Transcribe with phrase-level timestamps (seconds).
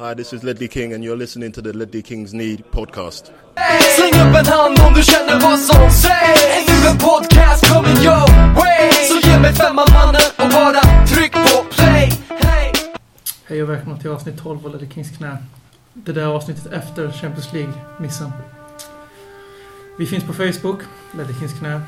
[0.00, 3.32] Hi, this is Ledley King, and you're listening to the Ledley Kings Need podcast.
[3.96, 7.96] Släng upp en hand om du känner vad som sägs Är nu en podcast coming
[7.96, 12.72] your way Så ge mig femman mannen och bara tryck på play hey.
[13.48, 15.36] Hej och välkomna till avsnitt 12 av Ledley Kings knä.
[15.94, 18.30] Det där avsnittet efter Champions League-missen.
[19.98, 20.80] Vi finns på Facebook,
[21.12, 21.80] Ledley Kings knä.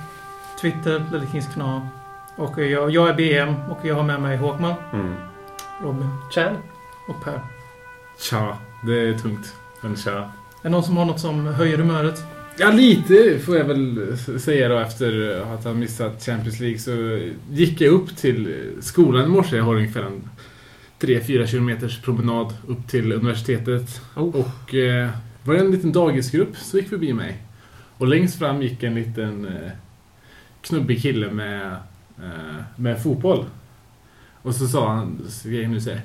[0.60, 1.88] Twitter, Ledley Kings kna.
[2.36, 5.14] Och jag, jag är BM och jag har med mig Håkman, Mm.
[5.82, 6.56] Robin Tjän.
[7.08, 7.40] och Per.
[8.18, 9.54] Tja, det är tungt.
[9.80, 10.10] Men tja.
[10.10, 10.28] Är
[10.62, 12.24] det någon som har något som höjer humöret?
[12.58, 17.20] Ja, lite får jag väl säga då efter att ha missat Champions League så
[17.50, 19.56] gick jag upp till skolan i morse.
[19.56, 20.28] Jag har ungefär en
[21.00, 24.00] 3-4 kilometers promenad upp till universitetet.
[24.16, 24.36] Oh.
[24.36, 25.10] Och eh,
[25.44, 27.42] var det en liten dagisgrupp som gick förbi mig.
[27.98, 29.70] Och längst fram gick en liten eh,
[30.60, 31.76] knubbig kille med,
[32.18, 33.44] eh, med fotboll.
[34.42, 36.00] Och så sa han, jag nu säger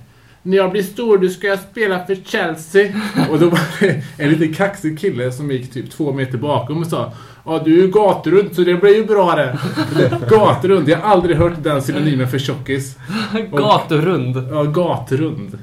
[0.47, 2.93] när jag blir stor du ska jag spela för Chelsea.
[3.31, 6.87] Och då var det en liten kaxig kille som gick typ två meter bakom och
[6.87, 7.13] sa
[7.45, 9.57] Ja du är ju gaturund så det blir ju bra det.
[10.29, 12.95] gaturund, jag har aldrig hört den synonymen för tjockis.
[13.51, 14.47] Och- Gaturund.
[14.51, 15.57] Ja, gaturund.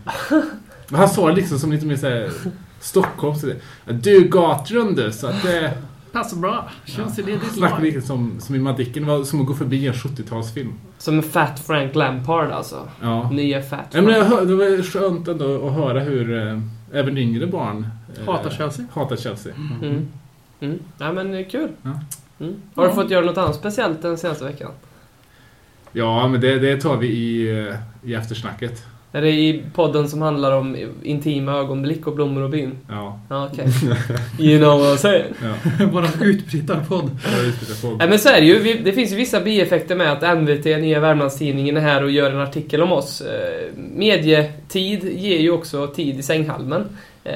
[0.90, 2.30] Han sa det liksom som lite mer såhär
[2.80, 3.34] Stockholm.
[3.34, 5.72] Så det, du är gaturund du, så att det...
[6.14, 6.70] Passar bra.
[6.84, 7.92] Känns i det ditt Snackade lag.
[7.92, 9.06] lite som, som i Madicken.
[9.06, 10.72] Var som att gå förbi en 70-talsfilm.
[10.98, 12.88] Som Fat Frank Lampard alltså.
[13.02, 13.30] Ja.
[13.30, 14.16] Nya Fat Ja, men Frank.
[14.16, 16.60] jag hör, det var skönt ändå att höra hur eh,
[16.92, 17.86] även yngre barn
[18.18, 18.86] eh, Hatar Chelsea.
[18.92, 19.52] hatar Chelsea.
[19.82, 20.08] Mm.
[20.60, 20.78] Mm.
[20.98, 21.68] Ja men kul.
[21.82, 21.90] Ja.
[22.40, 22.54] Mm.
[22.74, 24.70] Har du fått göra något annat speciellt den senaste veckan?
[25.92, 28.84] Ja, men det, det tar vi i, eh, i eftersnacket.
[29.16, 32.78] Är det i podden som handlar om intima ögonblick och blommor och bin?
[32.88, 33.66] Ja, Ja, okej.
[34.50, 35.24] you know what I'm saying.
[35.42, 35.86] ja.
[35.92, 37.10] Vår utbrytarpodd.
[37.98, 38.58] Nej men så är det ju.
[38.58, 42.30] Vi- Det finns ju vissa bieffekter med att NVT, Nya Värmlandstidningen, är här och gör
[42.30, 43.20] en artikel om oss.
[43.20, 46.84] Eh, medietid ger ju också tid i sänghalmen.
[47.24, 47.32] Eh,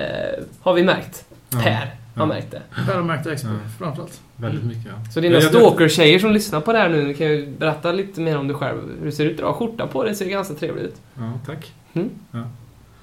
[0.60, 1.24] har vi märkt.
[1.52, 1.58] Ja.
[1.62, 2.26] Per har Ja.
[2.26, 2.62] märkt det.
[2.92, 3.48] Har märkt det Ja.
[3.78, 4.20] framförallt.
[4.36, 5.10] Väldigt mycket, ja.
[5.12, 8.48] Så dina stalker-tjejer som lyssnar på det här nu, kan ju berätta lite mer om
[8.48, 8.78] dig själv.
[8.98, 9.54] Hur det ser ut idag.
[9.54, 10.94] Skjorta på dig ser ganska trevlig ut.
[11.18, 11.72] Ja, tack.
[11.94, 12.10] Mm.
[12.30, 12.38] Ja.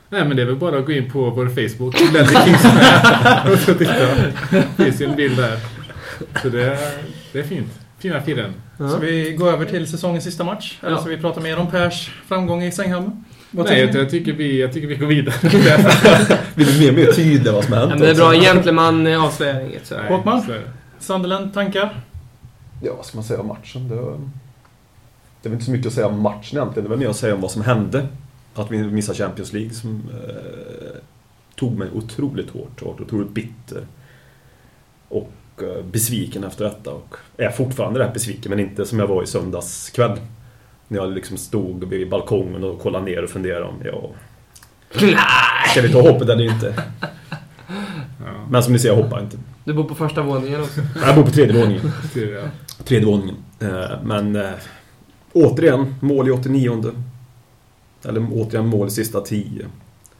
[0.09, 2.66] Nej, men det är väl bara att gå in på vår Facebook, Ledley Kings
[3.53, 3.94] och så titta.
[4.51, 5.59] Det finns ju en bild där.
[6.41, 6.78] Så det,
[7.34, 7.79] det är fint.
[8.00, 8.53] Fina firren.
[8.78, 10.78] Så vi går över till säsongens sista match.
[10.81, 10.97] Eller Ja.
[11.03, 13.25] så vi pratar mer om Pers framgång i sänghalmen.
[13.55, 15.35] Vad Nej, jag, jag, tycker vi, jag tycker vi går vidare.
[16.55, 17.99] Vill du mer och mer tydliga vad som har Ja, hänt?
[17.99, 18.33] men det är bra.
[18.33, 19.89] Gentleman eh, avslöjar inget.
[20.09, 20.38] Håkman?
[20.51, 20.61] är.
[20.99, 21.99] Sunderland, tankar?
[22.83, 23.89] Ja, vad ska man säga om matchen?
[23.89, 24.19] Det, var-
[25.41, 26.83] det är väl inte så mycket att säga om matchen egentligen.
[26.83, 28.07] Det var mer att säga om vad som hände.
[28.55, 30.99] Att vi missade Champions League som eh,
[31.55, 33.85] tog mig otroligt hårt och otroligt bitter.
[35.09, 36.91] Och eh, besviken efter detta.
[36.91, 40.19] Och är fortfarande rätt besviken, men inte som jag var i söndags kväll.
[40.88, 44.09] När jag liksom stod vid balkongen och kollade ner och funderade om jag...
[45.72, 46.84] Ska vi ta hoppet eller inte?
[48.19, 49.38] Ja, Men som ni ser, jag hoppar inte.
[49.63, 50.81] Du bor på första våningen också.
[51.06, 51.91] Jag bor på tredje våningen.
[52.84, 53.35] Tredje våningen.
[53.59, 54.50] Eh, Men eh,
[55.34, 56.91] återigen, mål i 89
[58.06, 59.66] Eller återigen mål i sista 10.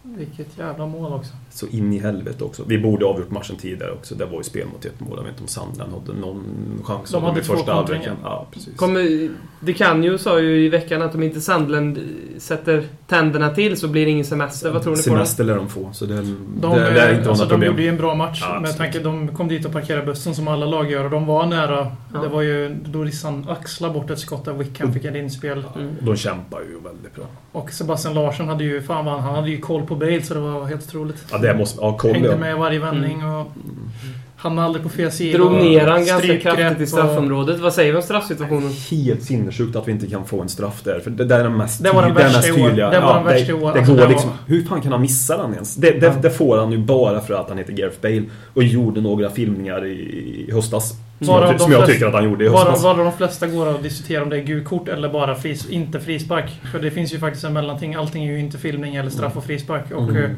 [0.02, 1.34] Vilket jävla mål också.
[1.56, 2.64] Så in i helvete också.
[2.68, 4.16] Vi borde avgjort matchen tidigare också.
[4.16, 5.14] Det var ju spel mot ett mål.
[5.16, 6.44] Jag vet inte om Sandland hade någon
[6.84, 7.12] chans.
[7.12, 8.16] De hade två första kontringar.
[8.24, 8.76] Ja, precis.
[8.76, 9.30] Kommer,
[9.60, 12.00] det kan ju, sa ju i veckan, att om inte Sandland
[12.38, 14.72] sätter tänderna till så blir det ingen semester.
[14.72, 15.04] Vad tror ni det?
[15.04, 15.90] Semester lär de få.
[15.94, 16.26] Så det, De,
[16.62, 17.72] det lär inte vara alltså, de problem.
[17.72, 18.44] gjorde ju en bra match.
[18.50, 21.04] Ja, med tanke de kom dit och parkerade bussen som alla lag gör.
[21.04, 21.92] Och de var nära.
[22.14, 22.20] Ja.
[22.20, 25.66] Det var ju då Rissan axlade bort ett skott där Wickham fick ett inspel.
[25.76, 25.96] Mm.
[26.00, 27.26] De kämpar ju väldigt bra.
[27.52, 30.34] Och Sebastian Larsson hade ju, fan vad han, han hade ju koll på Bale så
[30.34, 31.26] det var helt otroligt.
[31.32, 31.80] Ja, det måste...
[31.82, 32.38] Ja, koll Hängde ja.
[32.38, 33.52] med i varje vändning och
[34.38, 35.38] hamnade aldrig på fel sida.
[35.38, 37.60] Drog och ner han ganska kraftigt i och- straffområdet.
[37.60, 38.72] Vad säger vi om straffsituationen?
[38.92, 41.00] Helt sinnessjukt att vi inte kan få en straff där.
[41.00, 42.90] För det där är den mest, Det var den värsta mest tydliga.
[42.90, 43.60] Det var den värsta i år.
[43.74, 45.76] Det Alltså, går det var- liksom, hur fan kan han missa den ens?
[45.76, 46.14] Det, det, Ja.
[46.22, 48.24] det får han ju bara för att han heter Gareth Bale
[48.54, 49.90] och gjorde några filmningar i,
[50.48, 50.94] i höstas.
[51.20, 52.84] Som, Varav jag, de som jag flesta- tycker att han gjorde i Bara, höstas.
[52.84, 56.00] bara de flesta går att diskutera om det är gult kort eller bara fris, inte
[56.00, 56.60] frispark.
[56.72, 57.96] För det finns ju faktiskt en mellanting.
[57.96, 59.92] Allting är ju inte filmning eller straff och frispark.
[59.92, 60.32] Och, Mm.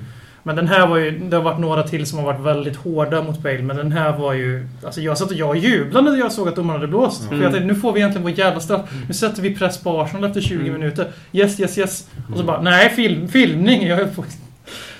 [0.47, 1.12] Men den här var ju...
[1.19, 3.62] Det har varit några till som har varit väldigt hårda mot Bale.
[3.62, 4.68] Men den här var ju...
[4.86, 7.27] Alltså jag satt och jag jublade när jag såg att domaren hade blåst.
[7.30, 8.81] För jag tänkte nu får vi egentligen vår jävla straff.
[9.07, 10.74] Nu sätter vi press på Arsenal efter 20 Mm.
[10.74, 11.07] minuter.
[11.31, 12.10] Yes, yes, yes.
[12.31, 13.88] Och så bara, nej, film, filmning.
[13.88, 14.24] Jag höll på...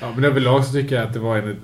[0.02, 1.56] Ja, men överlag så tycker jag att det var en...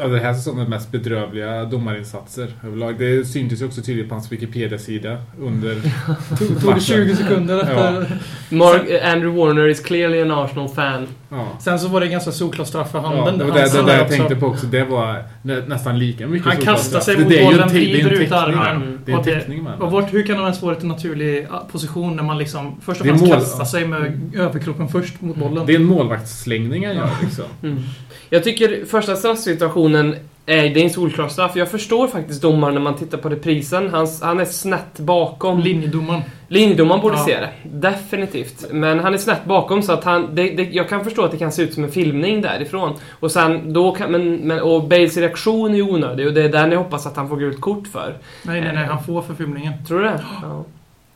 [0.00, 2.98] Ja, det här är säsongens mest bedrövliga domarinsatser överlag.
[2.98, 5.74] Det syntes ju också tydligt på hans Wikipedia-sida under
[6.38, 8.18] Tog, tog det 20 sekunder efter...
[8.48, 11.06] Mark, eh, Andrew Warner is clearly an Arsenal-fan.
[11.28, 11.48] Ja.
[11.60, 13.34] Sen så var det ganska solklar straff för Ja, handen.
[13.50, 16.48] och Han det, det, det jag tänkte på också, det var nä, nästan lika mycket
[16.48, 18.98] Han kastar sig mot Det en bollen, det en vrider ut armen.
[19.06, 20.84] Det är en det- teckning med Och vart, hur kan de ens få det till
[20.84, 24.88] en naturlig position när man liksom först och Det främst mål- kastar sig med överkroppen
[24.88, 25.66] först mot bollen?
[25.66, 27.44] Det är en målvaktsslängning han gör liksom.
[27.62, 27.78] Mm.
[28.30, 30.14] Jag tycker första straffsituationen är,
[30.46, 31.56] det är en solklar straff.
[31.56, 33.88] Jag förstår faktiskt domaren när man tittar på reprisen.
[33.90, 35.60] Hans, han är snett bakom.
[35.60, 36.22] Linjedomaren.
[36.48, 37.24] Linjedomaren borde Ja.
[37.24, 37.50] se det.
[37.88, 38.64] Definitivt.
[38.72, 40.34] Men han är snett bakom så att han...
[40.34, 42.92] Det, det, jag kan förstå att det kan se ut som en filmning därifrån.
[43.20, 44.10] Och sen då kan...
[44.12, 47.28] Men, men, och Bales reaktion är onödig och det är den jag hoppas att han
[47.28, 48.16] får gult kort för.
[48.42, 48.84] Nej, nej, nej.
[48.84, 49.72] Han får för filmningen.
[49.88, 50.20] Tror du det?
[50.42, 50.64] Ja.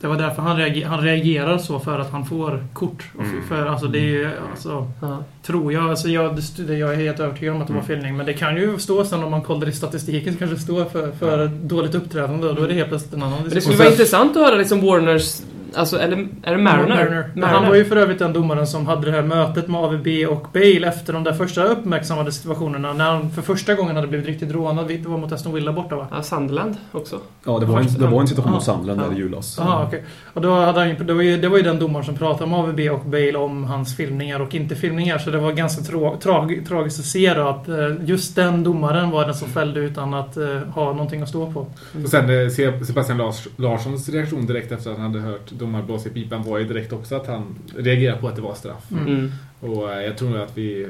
[0.04, 3.04] Det var därför han, reager, han reagerar så för att han får kort.
[3.18, 3.42] Mm.
[3.48, 5.18] För alltså det är ju, alltså, Ja.
[5.42, 5.90] tror jag.
[5.90, 7.88] Alltså jag, jag är helt övertygad om att det var Mm.
[7.88, 8.16] filmning.
[8.16, 10.84] Men det kan ju stå sen om man kollar i statistiken så kanske det står
[10.84, 12.52] för, för dåligt uppträdande.
[12.52, 13.72] Då är det helt plötsligt en annan Men det diskussion.
[13.72, 15.40] skulle vara intressant att höra liksom Warners...
[15.76, 17.30] Alltså, eller är det Mariner?
[17.34, 20.06] Men Han var ju för övrigt den domaren som hade det här mötet med AVB
[20.28, 22.92] och Bale efter de där första uppmärksammade situationerna.
[22.92, 24.88] När han för första gången hade blivit riktigt rånad.
[24.88, 26.06] Det var mot Aston Villa borta va?
[26.10, 27.18] Ja, Sunderland också.
[27.44, 28.54] Ja, det var en, det var en situation Ja.
[28.54, 29.12] mot Sandland där Ja.
[29.16, 29.56] i julas.
[29.60, 30.04] Jaha, okej.
[30.34, 32.54] Och då hade han, det, var ju, det var ju den domaren som pratade om
[32.54, 35.18] AVB och Bale om hans filmningar och inte filmningar.
[35.18, 39.10] Så det var ganska tra, trag, tragiskt att se då att eh, just den domaren
[39.10, 40.44] var den som fällde utan att eh,
[40.74, 41.60] ha någonting att stå på.
[42.04, 45.86] Och sen eh, Se- Sebastian Lars, Larssons reaktion direkt efter att han hade hört domaren
[45.86, 48.84] blåsa i pipan var ju direkt också att han reagerade på att det var straff.
[48.90, 49.06] Mm.
[49.06, 49.32] Mm.
[49.60, 50.86] Och eh, jag tror att vi...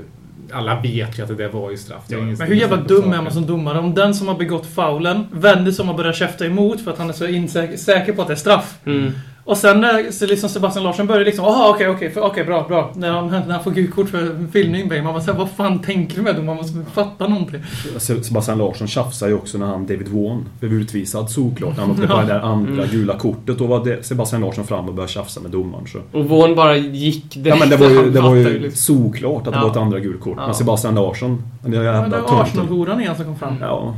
[0.53, 2.03] Alla vet ju att det där var ju straff.
[2.13, 3.79] Ingen- Men hur jävla dum är man som domare?
[3.79, 6.99] Om den som har begått faulen vänder sig om och börjar käfta emot för att
[6.99, 8.79] han är så insäker, säker på att det är straff.
[8.85, 9.13] Mm.
[9.47, 12.91] Och sen när liksom Sebastian Larsson börjar liksom Jaha okej okej för- okej bra bra.
[12.95, 15.79] När han, när han får gult kort för filmning Bale, Man bara såhär, vad fan
[15.79, 16.47] tänker du med dem?
[16.47, 17.63] Man måste fatta någonting.
[17.99, 21.77] Se- Sebastian Larsson tjafsade ju också när han, David Vaughan, blev utvisad såklart.
[21.77, 22.91] När han åkte på det där andra Mm.
[22.91, 23.59] gula kortet.
[23.59, 25.87] Då var det Sebastian Larsson fram och började tjafsa med domaren.
[25.87, 26.19] Så.
[26.19, 27.47] Och Vaughan bara gick direkt.
[27.49, 28.97] Ja men det var ju, Han det var ju liksom.
[28.97, 29.63] såklart att det Ja.
[29.63, 30.35] var ett andra gult kort.
[30.39, 30.47] Ja.
[30.47, 32.43] Men Sebastian Larsson, den där Ja, det jävla var.
[32.43, 33.57] Arsenal-horan igen som kom fram.
[33.61, 33.95] Ja.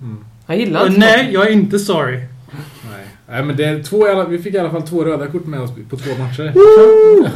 [0.00, 0.24] Mm.
[0.46, 2.16] Jag gillar Och inte nej, jag är inte sorry.
[2.16, 2.95] Nej.
[3.28, 5.70] Nej, men det är två, vi fick i alla fall två röda kort med oss
[5.90, 6.52] på två matcher.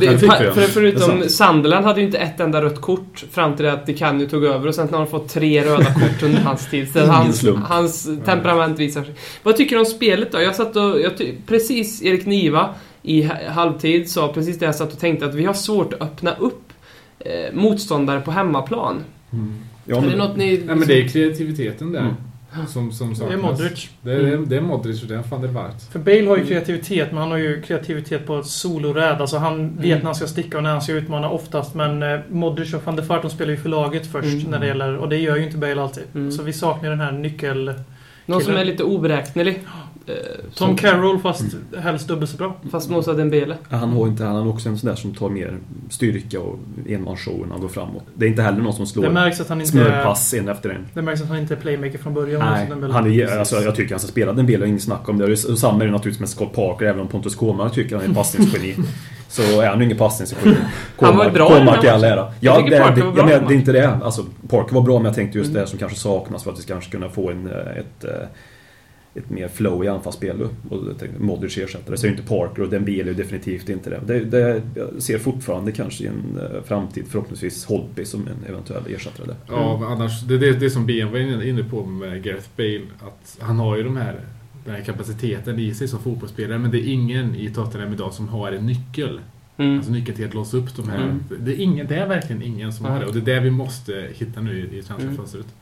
[0.00, 1.22] Det, det för, Det förutom.
[1.28, 4.74] Sunderland hade ju inte ett enda rött kort fram till att DiCanio tog över och
[4.74, 6.92] sen har han fått tre röda kort under hans tid.
[6.92, 9.14] Så hans, hans temperament visar sig.
[9.42, 10.40] Vad tycker du om spelet då?
[10.40, 11.00] Jag satt och...
[11.00, 11.12] Jag
[11.46, 15.44] precis Erik Niva i ha- halvtid sa precis det jag satt och tänkte att vi
[15.44, 16.72] har svårt att öppna upp
[17.18, 18.96] eh, motståndare på hemmaplan.
[19.84, 20.62] Ja, är det men, något ni...
[20.66, 22.00] Nej, men det är kreativiteten där.
[22.00, 22.14] Mm.
[22.68, 23.36] Som, som Det är.
[23.36, 23.90] Modric.
[24.02, 25.82] Det är, det är Modric och det är van der Waart.
[25.92, 29.20] För Bale har ju kreativitet, men han har ju kreativitet på ett soloräd.
[29.20, 31.74] Alltså han vet när han ska sticka och när han ska utmana oftast.
[31.74, 34.50] Men eh, Modric och van der Vaart, de spelar ju för laget först Mm.
[34.50, 34.96] när det gäller...
[34.96, 36.04] Och det gör ju inte Bale alltid.
[36.14, 36.32] Mm.
[36.32, 37.74] Så vi saknar den här nyckel...
[38.26, 39.62] Någon som är lite oberäknelig.
[40.10, 40.16] Eh,
[40.54, 41.42] Tom som- Carroll fast
[41.78, 42.56] helst dubbelt så bra.
[42.70, 43.56] Fast Moussa Dembele.
[43.70, 45.56] han har inte, han är också en sån där som tar mer
[45.90, 46.58] styrka och
[46.88, 48.02] enmansshow när han går framåt.
[48.14, 49.84] Det är inte heller någon som Det slår märks att han inte är...
[49.84, 50.86] smörpass en efter en.
[50.94, 52.40] Det märks att han inte är playmaker från början.
[52.40, 55.32] Nej, han är, alltså, jag tycker han ska spela den bilen, inget snack om det.
[55.32, 58.08] Och samma är det naturligtvis med Scott Parker, även om Pontus Kåmark tycker han är
[58.08, 58.74] en passningsgeni.
[59.28, 60.56] så är han ju ingen passningsgeni.
[61.00, 62.32] Han var bra Kåmark i all ära.
[62.40, 63.90] Jag Ja, det, det, var ja, bra i men den det är inte det.
[64.02, 65.60] Alltså, Parker var bra, men jag tänkte just Mm.
[65.62, 68.10] det som kanske saknas för att vi kanske kunna få en, eh, ett, eh,
[69.14, 70.48] ett mer flow i anfallsspel.
[70.68, 71.96] Och tänkte, Modric ersättare.
[71.96, 74.00] Så är ju inte Parker och Dembele är ju definitivt inte det.
[74.06, 78.82] det, det jag ser fortfarande kanske i en eh, framtid förhoppningsvis Holtby som en eventuell
[78.94, 79.36] ersättare där.
[79.48, 82.82] Ja, men annars, det är det, det som BM var inne på med Gareth Bale.
[83.00, 84.20] Att han har ju de här,
[84.64, 86.58] den här kapaciteten i sig som fotbollsspelare.
[86.58, 89.20] Men det är ingen i Tottenham idag som har en nyckel.
[89.56, 89.76] Mm.
[89.76, 91.02] Alltså nyckeln till att låsa upp de här.
[91.02, 91.24] Mm.
[91.40, 93.00] Det, är ingen, det är verkligen ingen som har Nej.
[93.00, 93.06] det.
[93.06, 95.46] Och det är det vi måste hitta nu i, i transferfönstret.
[95.46, 95.59] Eh,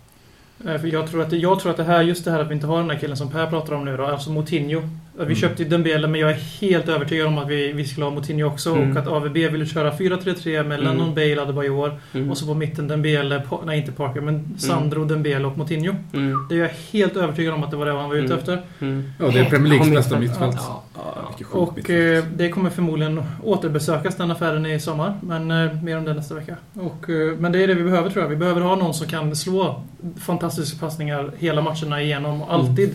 [0.65, 2.55] För jag tror, att det, jag tror att det här, just det här att vi
[2.55, 4.79] inte har den här killen som Per pratar om nu då, alltså Moutinho.
[4.79, 4.89] Att
[5.19, 5.35] Vi Mm.
[5.37, 8.47] köpte ju Dembele, men jag är helt övertygad om att vi, vi skulle ha Moutinho
[8.47, 8.71] också.
[8.75, 8.91] Mm.
[8.91, 10.85] Och att AVB ville köra 4-3-3 med Mm.
[10.93, 12.01] Lennon, Bale, Adebayor.
[12.15, 12.31] Mm.
[12.31, 15.95] Och så på mitten Dembele, nej inte Parker, men Sandro, Dembele och Moutinho.
[16.13, 16.47] Mm.
[16.49, 18.39] Det är jag helt övertygad om att det var det han var ute Mm.
[18.39, 18.63] efter.
[18.81, 19.11] Mm.
[19.21, 20.41] Ja, det är Premier Leagues bästa mittfält.
[20.41, 20.67] mittfält.
[20.69, 20.85] Ja.
[20.99, 25.15] Ja, Och eh, det kommer förmodligen återbesökas den affären i sommar.
[25.23, 26.57] Men eh, mer om det nästa vecka.
[26.75, 28.31] Och, eh, men det är det vi behöver tror jag.
[28.31, 29.83] Vi behöver ha någon som kan slå
[30.21, 32.43] fantastiska passningar hela matcherna igenom.
[32.49, 32.95] Alltid.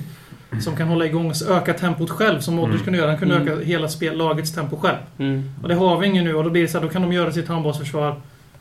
[0.62, 2.84] Som kan hålla igång, öka tempot själv som Modric Mm.
[2.84, 3.10] kunde göra.
[3.10, 3.48] Han kunde Mm.
[3.48, 4.98] öka hela spel, lagets tempo själv.
[5.18, 5.50] Mm.
[5.62, 7.14] Och det har vi ingen nu och då blir det så här, då kan de
[7.14, 8.16] göra sitt handbollsförsvar.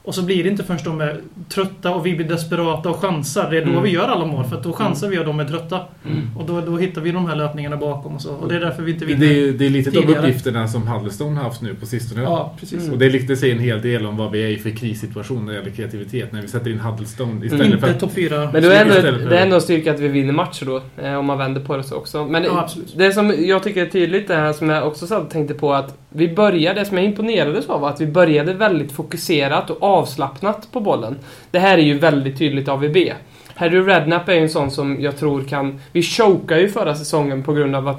[0.04, 3.50] Och så blir det inte förrän de är trötta och vi blir desperata och chansar.
[3.50, 3.82] Det är då Mm.
[3.82, 4.44] vi gör alla mål.
[4.44, 5.80] För att då chansar vi och de är trötta.
[6.38, 8.34] Och då, då hittar vi de här löpningarna bakom och så.
[8.34, 9.48] Och det är därför vi inte Det vinner.
[9.48, 10.20] är, det är lite de tidigare.
[10.20, 12.22] uppgifterna som Huddlestone har haft nu på sistone.
[12.22, 12.90] Ja, precis.
[12.90, 14.70] Och det, är lite- det säger en hel del om vad vi är i för
[14.70, 16.32] krissituation när det gäller kreativitet.
[16.32, 18.00] När vi sätter in Huddlestone istället Inte för att...
[18.00, 18.50] topp fyra.
[18.52, 20.80] Men då är ändå, för- det är ändå en styrka att vi vinner matcher då,
[21.02, 22.24] eh, om man vänder på det så också.
[22.24, 22.94] Men Ja, absolut.
[22.98, 25.72] det som jag tycker är tydligt, det här som jag också satt och tänkte på,
[25.74, 29.82] att vi började, det som jag imponerades av, var att vi började väldigt fokuserat och
[29.82, 31.18] avslappnat på bollen.
[31.50, 32.96] Det här är ju väldigt tydligt AVB.
[33.54, 35.80] Harry Redknapp är ju en sån som jag tror kan...
[35.92, 37.98] Vi chokade ju förra säsongen på grund av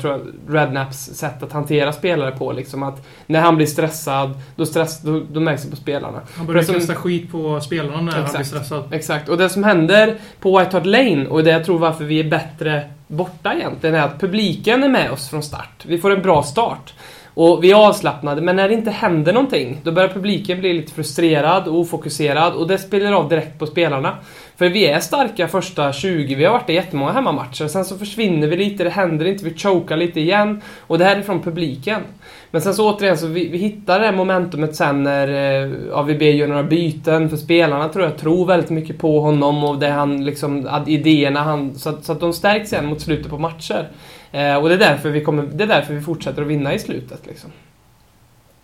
[0.50, 2.52] Redknapps sätt att hantera spelare på.
[2.52, 6.22] Liksom att när han blir stressad, då, stress, då, då märks det på spelarna.
[6.38, 8.38] Han börjar som- kasta skit på spelarna när han Exakt.
[8.38, 8.94] blir stressad.
[8.94, 12.20] Exakt, och det som händer på White Hart Lane och det jag tror varför vi
[12.20, 15.84] är bättre borta egentligen är att publiken är med oss från start.
[15.86, 16.94] Vi får en bra start.
[17.34, 20.94] Och vi är avslappnade, men när det inte händer någonting, då börjar publiken bli lite
[20.94, 24.18] frustrerad och ofokuserad och det spelar av direkt på spelarna.
[24.56, 28.48] För vi är starka första 20, vi har varit i jättemånga hemmamatcher, sen så försvinner
[28.48, 30.62] vi lite, det händer inte, vi chokar lite igen.
[30.80, 32.02] Och det här är från publiken.
[32.52, 36.48] Men sen så återigen, så vi, vi hittar det momentumet sen när eh, AVB gör
[36.48, 40.70] några byten, för spelarna tror jag tror väldigt mycket på honom och det han liksom,
[40.88, 43.90] idéerna han, så, så att de stärks igen mot slutet på matcher.
[44.32, 46.80] Eh, och det är, därför vi kommer, det är därför vi fortsätter att vinna i
[46.80, 47.50] slutet liksom.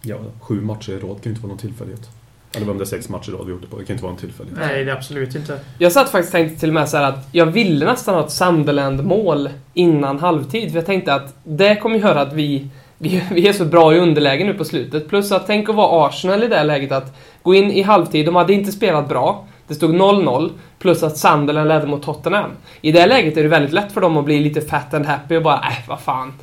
[0.01, 2.09] Ja, sju matcher i rad kan ju inte vara någon tillfällighet.
[2.55, 4.03] Eller om det är sex matcher i rad vi gjort det på, det kan inte
[4.03, 4.59] vara en tillfällighet.
[4.59, 5.59] Nej, det är absolut inte.
[5.77, 8.31] Jag satt faktiskt tänkte till och med så här att jag ville nästan ha ett
[8.31, 10.69] Sunderland-mål innan halvtid.
[10.71, 13.99] För jag tänkte att det kommer göra att vi, vi, vi är så bra i
[13.99, 15.09] underläge nu på slutet.
[15.09, 18.35] Plus att tänk att vara Arsenal i det läget att gå in i halvtid, de
[18.35, 19.47] hade inte spelat bra.
[19.67, 22.51] Det stod 0-0, plus att Sunderland ledde mot Tottenham.
[22.81, 25.35] I det läget är det väldigt lätt för dem att bli lite fat and happy
[25.35, 26.33] och bara äh, vad fan.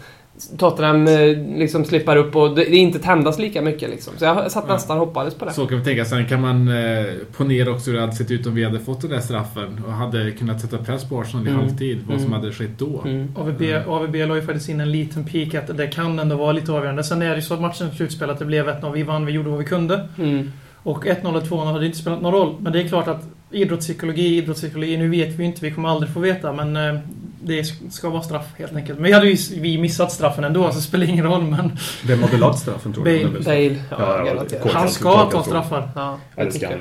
[0.59, 4.13] Tottenham eh, liksom slippar upp och det, det inte tändas lika mycket liksom.
[4.17, 5.53] Så jag satt nästan och hoppades på det.
[5.53, 6.05] Så kan vi tänka.
[6.05, 7.05] Sen kan man eh,
[7.37, 9.93] ponera också hur det hade sett ut om vi hade fått den där straffen och
[9.93, 11.63] hade kunnat sätta press på Arsenal i Mm.
[11.63, 11.99] halvtid.
[12.09, 12.41] Vad som Mm.
[12.41, 13.03] hade skett då.
[13.05, 13.29] Mm.
[13.37, 16.73] AVB, AVB la ju faktiskt in en liten pik att det kan ändå vara lite
[16.73, 17.05] avgörande.
[17.05, 18.93] Sen är det ju så att matchen slutspelat, det blev 1-0.
[18.93, 20.09] Vi vann, vi gjorde vad vi kunde.
[20.19, 20.53] Mm.
[20.83, 22.55] Och 1-0 och 2-0 hade inte spelat någon roll.
[22.61, 26.21] Men det är klart att idrottspsykologi, idrottspsykologi, nu vet vi inte, vi kommer aldrig få
[26.21, 26.53] veta.
[26.53, 27.01] Men eh,
[27.43, 28.99] det ska vara straff helt enkelt.
[28.99, 31.43] Men vi hade ju vi missat straffen ändå, så det spelar ingen roll.
[31.43, 31.73] Men
[32.07, 33.25] Vem har belagt straffen tror du?
[33.25, 33.41] Bale.
[33.45, 34.27] Bale, ja,
[34.65, 35.89] Ja, han ska ta straffar.
[35.95, 36.79] Ja, det tycker jag.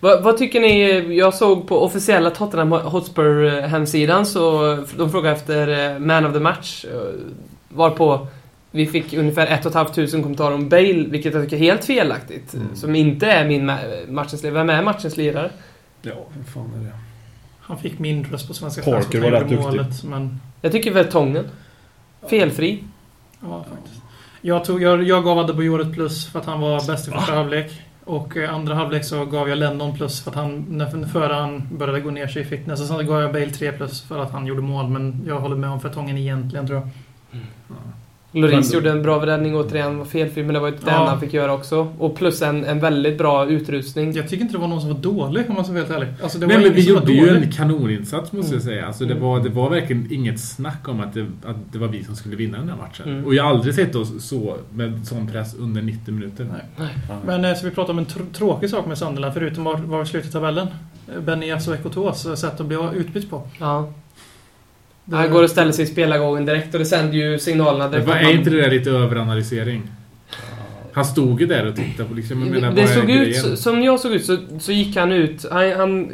[0.00, 1.00] Vad, vad tycker ni?
[1.18, 6.84] Jag såg på officiella Tottenham Hotspur-hemsidan så de frågade efter eh, Man of the Match.
[6.84, 6.90] eh,
[7.68, 8.26] Varpå
[8.70, 9.86] vi fick ungefär 1 500
[10.22, 12.54] kommentarer om Bale, vilket jag tycker är helt felaktigt.
[12.54, 12.76] Mm.
[12.76, 14.54] Som inte är min ma- matchens lirare.
[14.58, 15.50] Vem är matchens lirare?
[16.06, 16.92] Ja, vem fan är det?
[17.60, 19.58] Han fick min röst på Svenska Parker var rätt duktig.
[19.58, 21.44] målet, Men, Jag tycker väl Tången.
[22.30, 22.84] Felfri.
[23.40, 24.02] ja, faktiskt.
[24.40, 27.32] Jag, tog, jag, jag gav Adebayor ett plus för att han var bäst i första
[27.32, 27.72] halvlek.
[28.04, 31.68] Och eh, andra halvlek så gav jag Lennon plus för att han, när, före han
[31.78, 32.80] började gå ner sig i fitness.
[32.80, 34.88] Och sen gav jag Bale 3 plus för att han gjorde mål.
[34.88, 36.88] Men jag håller med om Fertongen egentligen tror jag.
[38.34, 40.92] Loris gjorde en bra räddning återigen, var felfri, men det var ju det Ja.
[40.98, 41.88] enda han fick göra också.
[41.98, 44.12] Och plus en, en väldigt bra utrustning.
[44.12, 46.08] Jag tycker inte det var någon som var dålig om man ska vara helt ärlig.
[46.22, 48.74] Alltså, det Nej, var men vi gjorde ju en kanoninsats måste jag Mm.
[48.74, 48.86] säga.
[48.86, 52.04] Alltså, det, var, det var verkligen inget snack om att det, att det var vi
[52.04, 53.08] som skulle vinna den här matchen.
[53.08, 53.24] Mm.
[53.24, 56.46] Och jag har aldrig sett oss så med sån press under 90 minuter.
[56.78, 56.88] Nej.
[57.26, 59.98] Men eh, så vi pratar om en tr- tråkig sak med Sunderland, förutom var, var
[60.00, 60.66] vi slut i tabellen.
[61.14, 63.42] Eh, Benias och Ekotos eh, sätt att bli utbytt på.
[63.60, 63.88] Ja.
[65.04, 67.90] Det- Han går och ställer sig i spelargången direkt och det sänder ju signalerna Men
[67.92, 68.08] direkt.
[68.08, 69.82] att är inte det där lite överanalysering?
[70.92, 73.56] Han stod ju där och tittade på liksom, menar, det såg ut, grejen?
[73.56, 76.10] som jag såg ut så, så gick han ut, han, han,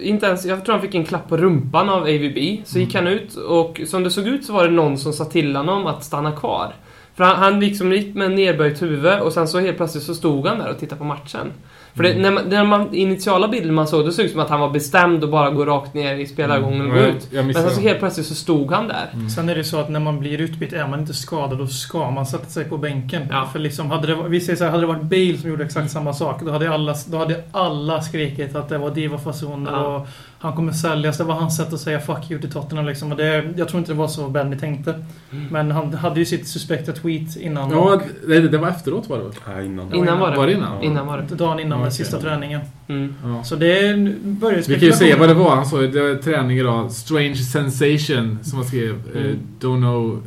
[0.00, 2.38] inte ens, jag tror han fick en klapp på rumpan av AVB.
[2.64, 5.24] Så gick han ut och som det såg ut så var det någon som sa
[5.24, 6.74] till honom att stanna kvar.
[7.16, 10.46] För han, han liksom gick med nerböjt huvud och sen så helt plötsligt så stod
[10.46, 11.52] han där och tittade på matchen.
[11.96, 14.40] För det, när, man, när man initiala bilden man såg, då såg det ut som
[14.40, 17.10] att han var bestämd och bara gå rakt ner i spelargången och gå Mm.
[17.30, 17.44] Ja, ut.
[17.46, 19.10] Men sen så helt plötsligt så stod han där.
[19.12, 19.30] Mm.
[19.30, 22.10] Sen är det så att när man blir utbytt, är man inte skadad, då ska
[22.10, 23.22] man sätta sig på bänken.
[23.30, 23.48] Ja.
[23.52, 25.90] För liksom, hade det, vi säger så här, hade det varit Bale som gjorde exakt
[25.90, 29.96] samma sak, då hade alla, då hade alla skrikit att det var diva-fasoner Ja.
[29.96, 30.08] och
[30.44, 31.18] han kommer säljas.
[31.18, 33.10] Det var hans sätt att säga 'fuck you' till Tottenham liksom.
[33.12, 34.90] Och det, jag tror inte det var så Benny tänkte.
[35.32, 35.46] Mm.
[35.50, 37.70] Men han hade ju sitt suspekta tweet innan.
[37.70, 39.32] Ja, och det, det var efteråt var det väl?
[39.48, 39.94] Nej, innan.
[39.94, 40.36] Innan var det.
[40.36, 40.82] Var det innan?
[40.82, 41.34] Innan var det.
[41.34, 41.92] dagen innan Ja, den okej.
[41.92, 42.60] sista träningen.
[42.88, 43.14] Mm.
[43.24, 43.44] Ja.
[43.44, 45.56] Så det började Vi kan ju säga vad det var.
[45.56, 46.92] Han sa det var träning idag.
[46.92, 48.94] Strange sensation, som han skrev.
[49.14, 49.38] Eh, Mm.
[49.60, 50.22] don't know...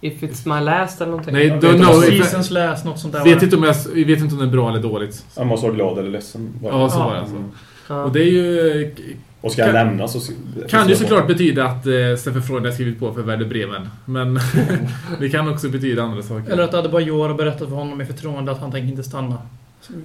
[0.00, 1.34] If it's my last eller någonting.
[1.34, 2.00] Nej, don't know.
[2.00, 3.24] Seasons läs, något sånt där.
[3.24, 3.44] vet var det.
[3.44, 5.24] inte om jag, vi vet inte om det är bra eller dåligt.
[5.36, 6.50] Han måste vara glad eller ledsen.
[6.62, 7.04] Ja, så Ja.
[7.04, 7.36] var det alltså.
[7.88, 8.02] Ja.
[8.04, 8.94] Och det är ju...
[9.40, 10.20] Och ska han Kan- lämna så...
[10.68, 13.88] Kan ju såklart betyda att eh, Stefan Freud har skrivit på för Werder Bremen.
[14.04, 14.40] Men
[15.20, 16.52] det kan också betyda andra saker.
[16.52, 19.38] Eller att Adebayor har berättat för honom i förtroende att han tänker inte stanna.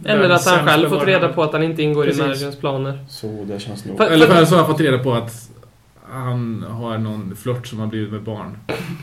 [0.06, 2.20] Eller att han själv fått reda på att han inte ingår Precis.
[2.20, 3.00] i managers planer.
[3.10, 3.98] Så det känns nog...
[3.98, 5.50] För- Eller för har jag fått reda på att
[6.13, 8.58] han har någon flört som har blivit med barn.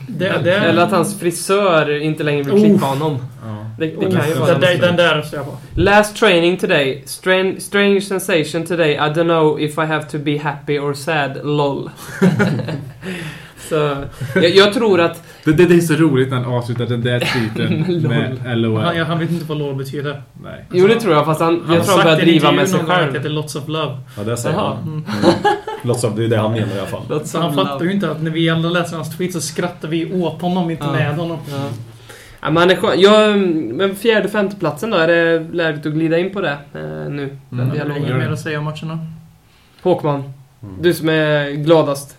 [0.07, 2.59] Det, det, Eller att hans frisör inte längre vill Oh.
[2.59, 3.17] klippa honom.
[3.45, 3.65] Ja.
[3.79, 4.81] Det, det Oh, kan ju vara den, något.
[4.81, 5.57] den, där jag på.
[5.75, 7.03] Last training today.
[7.05, 8.91] Strange, strange sensation today.
[8.93, 11.39] I don't know if I have to be happy or sad.
[11.43, 11.89] LOL.
[13.75, 13.95] så,
[14.35, 15.23] jag, jag tror att...
[15.45, 18.81] Det, det, det är så roligt när han avslutar den där tweeten med Han, LOL.
[18.81, 20.21] han vet inte vad LOL betyder.
[20.43, 20.65] Nej.
[20.71, 21.25] Jo, det tror jag.
[21.25, 23.13] Fast han, Han jag tror han börjar driva med sig själv.
[23.13, 23.97] heter Lots of Love.
[24.17, 24.73] Ja, det säger Jaha.
[24.75, 24.83] han.
[24.87, 25.03] Mm.
[25.83, 27.25] Låtsas som det är det han menar i alla fall.
[27.27, 30.13] Så han fattar ju inte att när vi alla läser hans tweets så skrattar vi
[30.23, 30.91] åt honom, inte Ja.
[30.91, 31.37] med honom.
[31.51, 31.69] Ja.
[32.43, 32.99] Ja, men han är skön.
[33.01, 33.37] Jag,
[33.75, 34.97] men fjärde, femte platsen då?
[34.97, 37.37] Är det läget att glida in på det eh, nu?
[37.49, 37.97] Den Mm.
[37.97, 38.99] Inget mer att säga om matcherna.
[39.81, 40.23] Håkman,
[40.63, 40.75] Mm.
[40.81, 42.17] du som är gladast.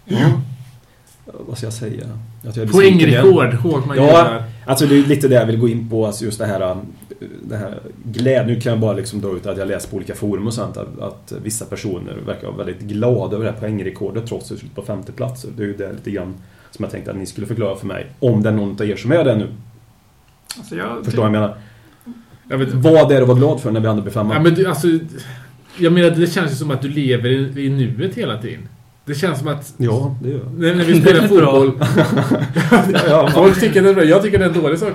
[1.25, 2.05] Vad ska jag säga?
[2.49, 2.73] Att jag är.
[2.73, 4.43] Poängrekord, Håkman Ja.
[4.67, 6.77] Alltså det är lite det jag vill gå in på, alltså just det här, äh,
[7.43, 8.55] det här glädje.
[8.55, 10.77] Nu kan jag bara liksom dra ut att jag läst på olika forum och sånt
[10.77, 14.61] att, att vissa personer verkar vara väldigt glada över det här poängrekordet trots att det
[14.61, 15.47] slutar på femte plats.
[15.57, 16.35] Det är ju det lite grann
[16.71, 18.07] som jag tänkte att ni skulle förklara för mig.
[18.19, 19.49] Om det är någon av er som är det nu.
[20.59, 21.57] Alltså jag, Förstår vad jag menar?
[22.51, 24.35] Jag vet, Vad är det att vara glad för när vi ändå blir femma?
[24.35, 24.89] ja, men du, alltså,
[25.79, 28.69] jag menar, det känns ju som att du lever i, i nuet hela tiden.
[29.07, 31.73] Det känns som att Ja, det gör när, när vi spelar fotboll...
[33.09, 34.05] Ja, Folk tycker det är bra.
[34.05, 34.93] Jag tycker det är en dålig sak.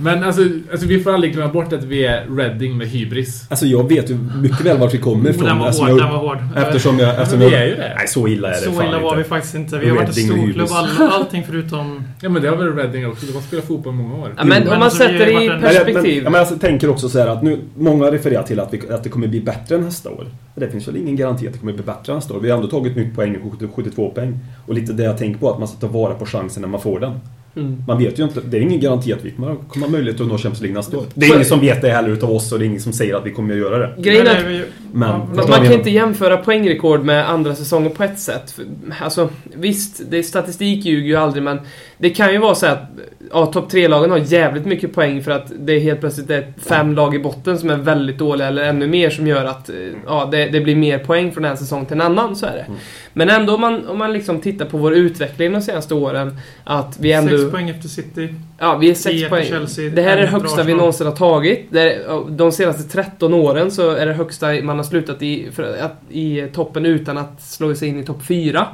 [0.00, 0.42] Men alltså,
[0.72, 3.46] alltså, vi får aldrig glömma bort att vi är Reading med hybris.
[3.48, 5.44] Alltså jag vet ju mycket väl vart vi kommer ifrån.
[5.44, 6.38] den var eftersom hård, jag- den var hård.
[6.56, 7.10] Eftersom jag...
[7.22, 7.92] Eftersom Vi jag är ju det.
[7.98, 9.16] Nej, så illa är det Så illa var inte.
[9.16, 9.78] vi faktiskt inte.
[9.78, 12.04] Vi har varit en storklubb, all, allting förutom...
[12.20, 13.26] Ja men det har väl Reading också.
[13.26, 14.34] De har spelat fotboll i många år.
[14.36, 16.22] Ja, men Jo, om man alltså, sätter det i en- Men men, perspektiv.
[16.24, 19.02] ja, men jag tänker också så här att nu, många refererar till att, vi, att
[19.04, 20.26] det kommer bli bättre nästa år.
[20.54, 22.40] Det finns väl ingen garanti att det kommer bli bättre nästa år.
[22.40, 23.36] Vi har ändå tagit mycket poäng,
[23.74, 24.38] 72 poäng.
[24.66, 26.80] Och lite det jag tänker på, att man ska ta vara på chansen när man
[26.80, 27.20] får den.
[27.56, 27.84] Mm.
[27.86, 30.26] Man vet ju inte, det är ingen garanti att vi kommer, kommer ha möjlighet att
[30.26, 31.04] nå Champions League nästa år.
[31.14, 32.92] Det är Så- ingen som vet det heller utav oss och det är ingen som
[32.92, 33.94] säger att vi kommer att göra det.
[34.02, 38.54] Grejen är Men Men- Man, kan inte jämföra poängrekord med andra säsonger på ett sätt.
[39.00, 41.60] Alltså, visst, det är statistik ljuger ju aldrig, men
[41.98, 42.90] det kan ju vara så att
[43.32, 46.94] ja, topp tre-lagen har jävligt mycket poäng för att det är helt plötsligt är fem
[46.94, 49.74] lag i botten som är väldigt dåliga, eller ännu mer, som gör att eh,
[50.06, 52.60] ja, det, det blir mer poäng från en säsong till en annan, så är det.
[52.68, 52.78] Mm.
[53.12, 56.96] Men ändå om man, om man liksom tittar på vår utveckling de senaste åren, att
[57.00, 57.36] vi ändå...
[57.42, 58.34] Sex poäng efter City.
[58.58, 59.44] Ja, vi är sex poäng.
[59.44, 61.74] Chelsea, det här är det högsta vi någonsin har tagit.
[61.74, 66.02] Är, de senaste 13 åren så är det högsta man har slutat i, för, att,
[66.10, 68.66] i toppen utan att slå sig in i topp 4.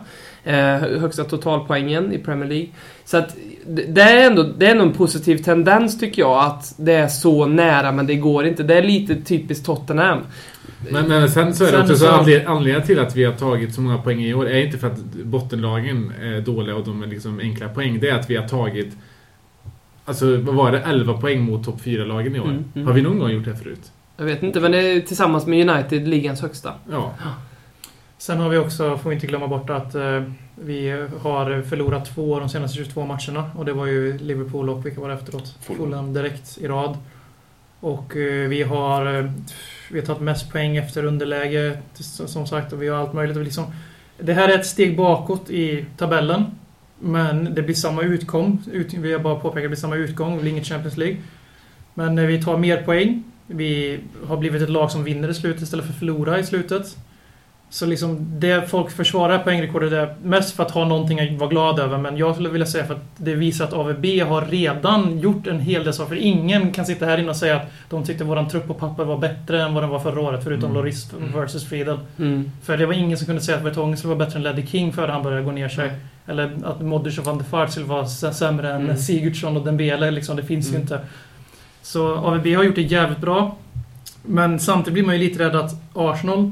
[0.44, 0.54] Eh,
[1.00, 2.68] högsta totalpoängen i Premier League.
[3.04, 6.74] Så att det det är, ändå, det är ändå en positiv tendens tycker jag att
[6.76, 8.62] det är så nära men det går inte.
[8.62, 10.18] Det är lite typiskt Tottenham.
[10.90, 13.32] Men, men sen så är det Sen också så anled- anledningen till att vi har
[13.32, 17.02] tagit så många poäng i år är inte för att bottenlagen är dåliga och de
[17.02, 17.98] är liksom enkla poäng.
[18.00, 18.96] Det är att vi har tagit
[20.04, 20.80] Alltså vad var det?
[20.80, 22.44] 11 poäng mot topp 4-lagen i år.
[22.48, 22.86] Mm, mm.
[22.86, 23.92] Har vi någon gång gjort det förut?
[24.16, 26.74] Jag vet inte, men det är tillsammans med United ligans högsta.
[26.90, 27.14] Ja.
[28.18, 30.22] Sen har vi också, får vi inte glömma bort att eh,
[30.54, 30.90] vi
[31.22, 33.50] har förlorat två av de senaste 22 matcherna.
[33.56, 35.56] Och det var ju Liverpool och vilka var det efteråt?
[35.60, 36.96] Fulham direkt i rad.
[37.80, 39.30] Och eh, vi har, eh,
[39.90, 41.78] vi har tagit mest poäng efter underläge,
[42.26, 42.72] som sagt.
[42.72, 43.36] Och vi har allt möjligt.
[43.36, 43.64] Och liksom,
[44.18, 46.44] det här är ett steg bakåt i tabellen.
[46.98, 48.62] Men det blir samma utgång.
[48.72, 50.36] Ut, vi har bara påpekat det blir samma utgång.
[50.36, 51.16] Det blir inget Champions League.
[51.94, 53.22] Men eh, vi tar mer poäng.
[53.46, 56.96] Vi har blivit ett lag som vinner i slutet istället för att förlora i slutet.
[57.70, 61.78] Så liksom det folk försvarar poängrekordet är mest för att ha någonting att vara glad
[61.78, 61.98] över.
[61.98, 65.60] Men jag skulle vilja säga för att det visar att AVB har redan gjort en
[65.60, 66.16] hel del saker.
[66.16, 69.18] Ingen kan sitta här inne och säga att de tyckte våran trupp på papper var
[69.18, 70.44] bättre än vad den var förra året.
[70.44, 70.76] Förutom Mm.
[70.82, 71.98] Loris versus Friedel.
[72.18, 72.50] Mm.
[72.62, 74.92] För det var ingen som kunde säga att Vertongen skulle vara bättre än Ledley King
[74.92, 75.90] före han började gå ner sig.
[76.26, 78.96] Eller att Modric och van der Vaart skulle vara sä- sämre än Mm.
[78.96, 80.10] Sigurdsson och Dembele.
[80.10, 80.82] Liksom, det finns ju Mm.
[80.82, 81.00] inte.
[81.82, 83.56] Så AVB har gjort det jävligt bra.
[84.22, 86.50] Men samtidigt blir man ju lite rädd att Arsenal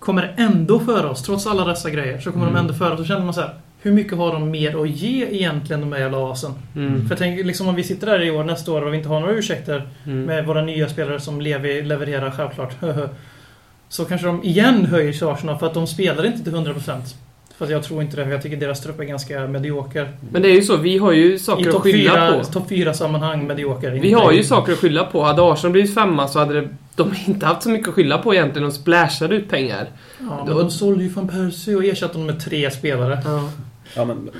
[0.00, 1.22] kommer ändå före oss.
[1.22, 2.54] Trots alla dessa grejer så kommer Mm.
[2.54, 2.98] de ändå före oss.
[2.98, 3.54] Då känner man så här.
[3.82, 6.52] Hur mycket har de mer att ge egentligen de här jävla asen?
[6.76, 7.08] Mm.
[7.08, 9.20] För tänk liksom om vi sitter där i år, nästa år och vi inte har
[9.20, 10.22] några ursäkter Mm.
[10.24, 12.76] med våra nya spelare som Levi levererar självklart.
[13.88, 17.14] så kanske de igen höjer Arsenal för att de spelar inte till 100%.
[17.60, 18.24] För att jag tror inte det.
[18.24, 20.12] för Jag tycker deras trupp är ganska medioker.
[20.32, 22.44] Men det är ju så, vi har ju I saker att topp skylla fyra, på.
[22.44, 23.90] top fyra sammanhang medioker.
[23.90, 25.22] Vi har ju saker att skylla på.
[25.22, 28.34] Hade Arsenal blivit femma så hade det, de inte haft så mycket att skylla på
[28.34, 28.68] egentligen.
[28.68, 29.86] De splashade ut pengar.
[30.18, 33.18] Ja, men de sålde ju van Persie och ersatte honom med tre spelare.
[33.24, 33.50] Ja.
[33.94, 34.30] Ja, men...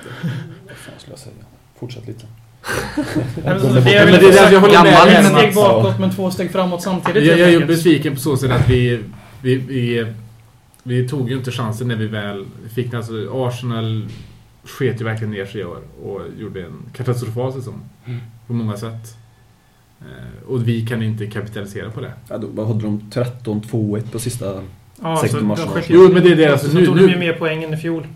[0.67, 1.35] Vad fan skulle jag säga?
[1.81, 2.27] Fortsätt lite.
[3.45, 5.41] Men Men det är väl därför jag håller med ett Mats.
[5.43, 7.25] steg bakåt men två steg framåt samtidigt.
[7.25, 9.01] Jag, jag är ju besviken på så sätt att vi,
[9.43, 10.07] vi, vi,
[10.83, 12.97] vi tog ju inte chansen när vi väl fick den.
[12.99, 14.07] Alltså Arsenal
[14.65, 17.81] sket ju verkligen ner sig i år och gjorde en katastrofal säsong.
[18.05, 18.21] Mm.
[18.47, 19.17] På många sätt.
[20.01, 22.13] Eh, och vi kan inte kapitalisera på det.
[22.29, 24.63] Ja, då vad hade de 13-2-1 på sista...
[25.03, 25.63] Ja, 16 så matcher.
[25.65, 27.33] de sköt Jo, men det är det, alltså, så nu- tog nu- de ju mer
[27.33, 28.07] poäng än i fjol.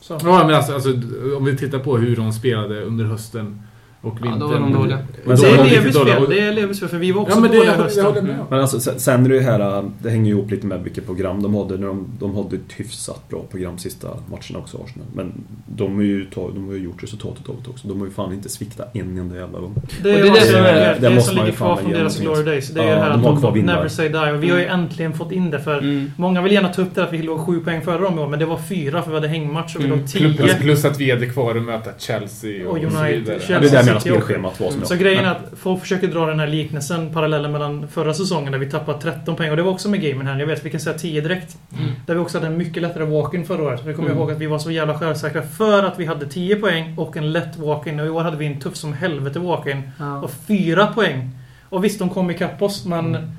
[0.00, 0.18] Så.
[0.24, 0.92] Ja, men alltså, alltså,
[1.36, 3.62] om vi tittar på hur de spelade under hösten
[4.06, 4.40] och Ja, vintern.
[4.40, 4.98] då var de dåliga.
[5.24, 6.26] Men det är Levis fel.
[6.28, 8.04] Det är Levis fel, för vi var också Ja, men det, dåliga i jag, jag
[8.04, 8.24] hösten.
[8.26, 8.46] med om.
[8.50, 11.06] Men alltså, sen- sen är det ju här, det hänger ju ihop lite med vilket
[11.06, 11.76] program de hade.
[11.76, 15.06] När de, de hade ett hyfsat bra program sista matcherna också, Arsenal.
[15.14, 15.32] Men
[15.76, 17.88] de har ju, de har ju gjort resultatet av det också.
[17.88, 19.74] De har ju fan inte sviktat en enda jävla gång.
[20.02, 21.90] Det är Och det, det är det som, är- är, det som ligger kvar från
[21.92, 22.68] deras glory days.
[22.68, 24.18] Det är Ja, det här de att de never say die.
[24.32, 26.12] Och vi har ju äntligen fått in det för Mm.
[26.16, 28.28] Många vill gärna ta upp det att vi låg sju poäng före dem i år,
[28.28, 29.98] men det var fyra för vi hade hängmatch och vi Mm.
[29.98, 30.54] låg Plus, tio.
[30.60, 33.20] plus att vi hade kvar att möta Chelsea och, Och så United.
[33.20, 33.40] vidare.
[33.40, 33.95] Chelsea.
[33.96, 34.08] Också.
[34.08, 34.88] spelschemat var som jag.
[34.88, 38.58] Så grejen är att folk försöker dra den här liknelsen, parallellen mellan förra säsongen där
[38.58, 40.38] vi tappade 13 poäng och det var också med gamen här.
[40.38, 41.56] Jag vet, vi kan säga 10 direkt.
[41.78, 41.90] Mm.
[42.06, 43.80] Där vi också hade en mycket lättare walk-in förra året.
[43.84, 44.18] Vi kommer Mm.
[44.20, 47.32] ihåg att vi var så jävla självsäkra för att vi hade 10 poäng och en
[47.32, 48.00] lätt walk-in.
[48.00, 49.90] Och i år hade vi en tuff som helvete walk-in.
[49.98, 50.18] Ja.
[50.20, 51.30] Och 4 poäng.
[51.68, 53.32] Och visst, de kom ikapp oss, men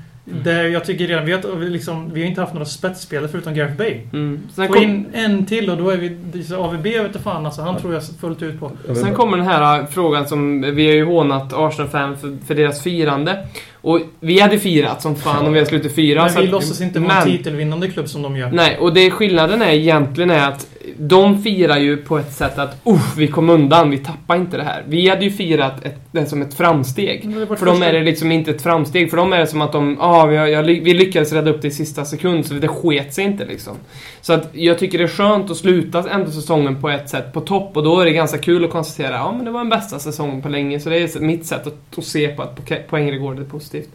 [0.44, 3.76] det, jag tycker redan vi har, liksom, vi har inte haft några spetsspelare förutom Gareth
[3.76, 4.00] Bale.
[4.12, 4.40] Mm.
[4.54, 6.54] Sen, Få kom, in en till och då är vi...
[6.54, 8.72] AVB vet du fan alltså, han tror jag fullt ut på.
[8.94, 12.82] sen kommer den här äh, frågan som vi har ju hånat Arsenal-fan för, för deras
[12.82, 13.46] firande.
[13.80, 16.30] Och vi hade firat som fan om vi hade slutit fyra.
[16.34, 18.50] Men vi låtsas inte vara en titelvinnande klubb som de gör.
[18.50, 20.66] Nej, och det skillnaden är egentligen är att
[20.98, 24.62] de firar ju på ett sätt att Uff, vi kom undan, vi tappade inte det
[24.62, 24.84] här.
[24.88, 27.22] Vi hade ju firat ett, det som ett framsteg.
[27.58, 29.96] För dem är det liksom inte ett framsteg, för dem är det som att de,
[30.00, 33.24] ah, vi, jag, vi lyckades rädda upp det i sista sekund, så det sket sig
[33.24, 33.76] inte liksom.
[34.20, 37.40] Så att jag tycker det är skönt att sluta ändå säsongen på ett sätt på
[37.40, 39.98] topp, och då är det ganska kul att konstatera, ja men det var den bästa
[39.98, 43.50] säsongen på länge, så det är mitt sätt att, att se på att poängrekordet är
[43.50, 43.88] positivt.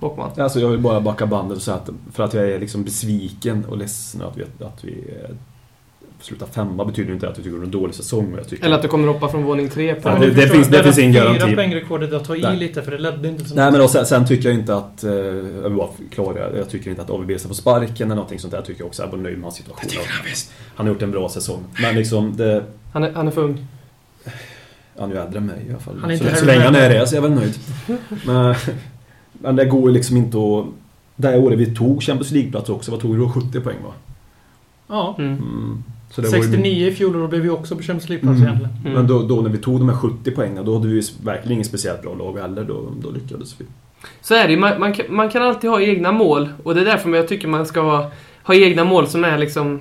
[0.00, 0.30] Håkman.
[0.36, 3.64] Alltså jag vill bara backa bandet och säga att för att jag är liksom besviken
[3.64, 5.04] och ledsen att vi, att vi
[6.20, 8.34] slutar femma betyder inte att vi tycker det är en dålig säsong.
[8.36, 10.08] Jag tycker Eller att du kommer hoppa från våning tre på...
[10.08, 11.54] Ja, det- du det finns- det finns ingen fyra garanti.
[11.56, 12.56] poängrekordet att ta i Nej.
[12.56, 15.04] lite för det ledde inte så Nej men och sen, sen tycker jag inte att,
[15.04, 18.38] eh, jag vill bara klara, jag tycker inte att AVB ska få sparken eller någonting
[18.38, 18.58] sånt där.
[18.58, 19.80] Jag tycker också att jag är nöjd med hans situation.
[19.84, 20.52] Det tycker han visst.
[20.74, 21.64] Han har gjort en bra säsong.
[21.82, 23.66] Men liksom, det, Han är, han är för ung.
[24.98, 25.98] han är ju äldre än mig i alla fall.
[26.00, 27.54] Han är inte så, så länge han är det så är jag väl nöjd.
[28.26, 28.54] Men,
[29.32, 30.64] men det går ju liksom inte att...
[31.16, 33.28] Det här året vi tog Champions League-plats också, vad tog vi då?
[33.30, 33.92] 70 poäng va?
[34.88, 35.14] Ja.
[35.18, 35.32] Mm.
[35.32, 35.82] Mm.
[36.10, 38.38] Så det var ju- 69 i fjol och då blev vi också på Champions League-plats
[38.40, 38.48] Mm.
[38.48, 38.76] egentligen.
[38.80, 38.92] Mm.
[38.92, 41.64] Men då, då när vi tog de här 70 poängen, då hade vi verkligen ingen
[41.64, 42.64] speciellt bra lag heller.
[42.64, 43.64] Då, då lyckades vi.
[44.20, 44.58] Så är det ju.
[44.58, 47.48] man, man, kan- man kan alltid ha egna mål och det är därför jag tycker
[47.48, 48.10] man ska ha,
[48.42, 49.80] ha egna mål som är liksom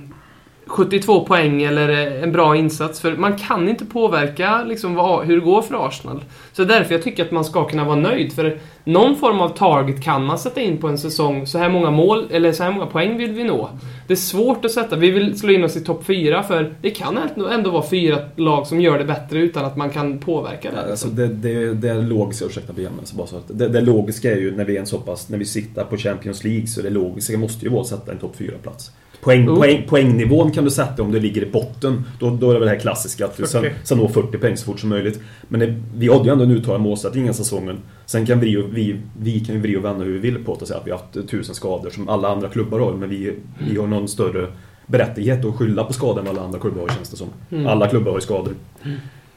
[0.68, 3.00] 72 poäng eller eh, en bra insats.
[3.00, 6.24] För man kan inte påverka liksom vad, hur det går för Arsenal.
[6.54, 8.34] Så det är därför jag tycker att man ska kunna vara nöjd.
[8.34, 11.48] För någon form av target kan man sätta in på en säsong.
[11.48, 13.70] Så här många mål, eller så här många poäng vill vi nå.
[14.08, 14.96] Det är svårt att sätta.
[14.96, 17.18] Vi vill slå in oss i topp 4 för det kan
[17.52, 20.92] ändå- vara fyra lag som gör det bättre utan att man kan påverka det.
[20.92, 24.38] Alltså det, det, det logiska, ursäkta BM, så bara så att det, det logiska är
[24.38, 26.90] ju när vi är en så pass, när vi siktar på Champions League så det
[26.90, 28.92] logiska måste ju vara att sätta en topp 4-plats.
[29.22, 29.56] Poäng, Oh.
[29.58, 32.04] poäng, poängnivån kan du sätta om du ligger i botten.
[32.20, 33.76] Då, då är det väl det här klassiska att du sen, 40.
[33.84, 35.20] sen når 40 poäng så fort som möjligt.
[35.48, 37.78] Men det, vi hade ju ändå en uttalad målsättning den säsongen.
[38.06, 40.62] Sen kan vi, vi, vi kan ju vrida och vända hur vi vill på det
[40.62, 42.94] och säga att vi har haft tusen skador som alla andra klubbar har.
[42.94, 43.34] Men vi,
[43.72, 44.48] vi har någon större
[44.86, 47.28] berättighet att skylla på skador än alla andra klubbar har känns det som.
[47.52, 47.68] Mm.
[47.68, 48.54] Alla klubbar har ju skador.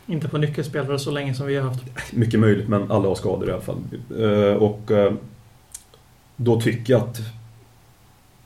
[0.07, 1.83] Inte på nyckelspelare så länge som vi har haft.
[2.12, 3.77] Mycket möjligt, men alla har skador i alla fall.
[4.21, 5.12] Eh, Och eh,
[6.37, 7.19] då tycker jag att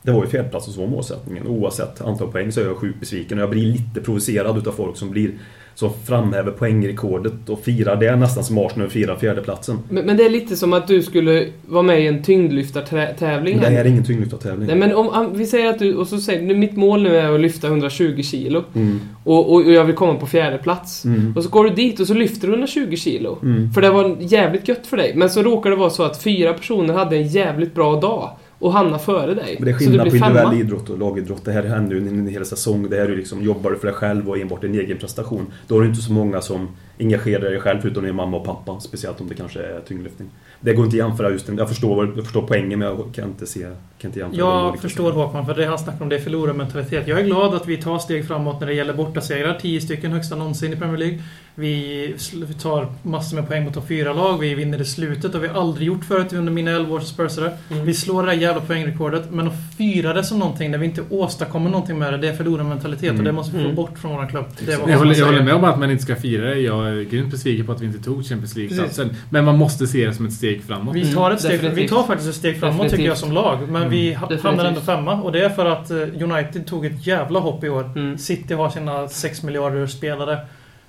[0.04, 1.46] det var ju fjärdeplatsen som var målsättningen.
[1.46, 3.38] Oavsett antal poäng så är jag sjukt besviken.
[3.38, 5.30] Och jag blir lite provocerad utav folk som blir
[5.74, 9.78] som framhäver poängrekordet och firar det nästan som Arsenal firar fjärdeplatsen.
[9.88, 13.66] Men, men det är lite som att du skulle vara med i en tyngdlyftartävling det
[13.66, 14.66] är ingen tyngdlyftartävling.
[14.66, 17.16] Nej men om, om vi säger att du, och så säger du, mitt mål nu
[17.16, 18.64] är att lyfta 120 kilo.
[18.74, 19.00] Mm.
[19.24, 21.04] Och, och, och jag vill komma på fjärde plats.
[21.04, 21.32] Mm.
[21.36, 23.38] Och så går du dit och så lyfter du 120 kilo.
[23.42, 23.72] Mm.
[23.72, 25.12] För det var jävligt gött för dig.
[25.16, 28.30] Men så råkar det vara så att fyra personer hade en jävligt bra dag.
[28.64, 29.56] Och hamnar före dig.
[29.58, 31.44] Men det är skillnad på individuell idrott och lagidrott.
[31.44, 32.90] Det här händer ju en hel säsong.
[32.90, 35.46] Det här är ju liksom, jobbar du för dig själv och enbart din egen prestation.
[35.66, 38.80] Då har du inte så många som engagerar dig själv förutom din mamma och pappa.
[38.80, 40.28] Speciellt om det kanske är tyngdlyftning.
[40.60, 41.58] Det går inte att jämföra just den.
[41.58, 43.66] Jag förstår, jag förstår poängen men jag kan inte se...
[43.98, 45.12] Kan inte jämföra de Jag förstår.
[45.12, 47.08] Håkman, för det han snackar om det är förlorarmentalitet.
[47.08, 49.58] Jag är glad att vi tar steg framåt när det gäller bortasegrar.
[49.60, 51.18] 10 stycken högsta någonsin i Premier League.
[51.54, 52.14] Vi
[52.62, 54.38] tar massor med poäng mot topp 4-lag.
[54.38, 55.32] Vi vinner i slutet.
[55.32, 57.52] Det har vi aldrig gjort förut under mina 11 år som Spursare.
[57.70, 57.84] Mm.
[57.84, 59.30] Vi slår det här jävla poängrekordet.
[59.30, 62.36] Men att fira det som någonting när vi inte åstadkommer någonting med det, det är
[62.36, 63.04] förlorarmentalitet.
[63.10, 63.18] Mm.
[63.18, 63.76] Och det måste vi få Mm.
[63.76, 64.44] bort från vår klubb.
[64.88, 66.58] Jag håller, jag håller med om att man inte ska fira det.
[66.60, 69.10] Jag är grymt besviken på att vi inte tog Champions League-platsen.
[69.30, 70.94] Men man måste se det som ett steg framåt.
[70.96, 71.84] Vi tar, ett steg, definitivt.
[71.84, 73.58] vi tar faktiskt ett steg framåt tycker jag som lag.
[73.68, 73.88] Men Mm.
[73.90, 74.44] vi ha- Definitivt.
[74.44, 75.22] hamnar ändå femma.
[75.22, 77.92] Och det är för att eh, United tog ett jävla hopp i år.
[77.96, 78.18] Mm.
[78.18, 80.38] City har sina 6 miljarder spelare.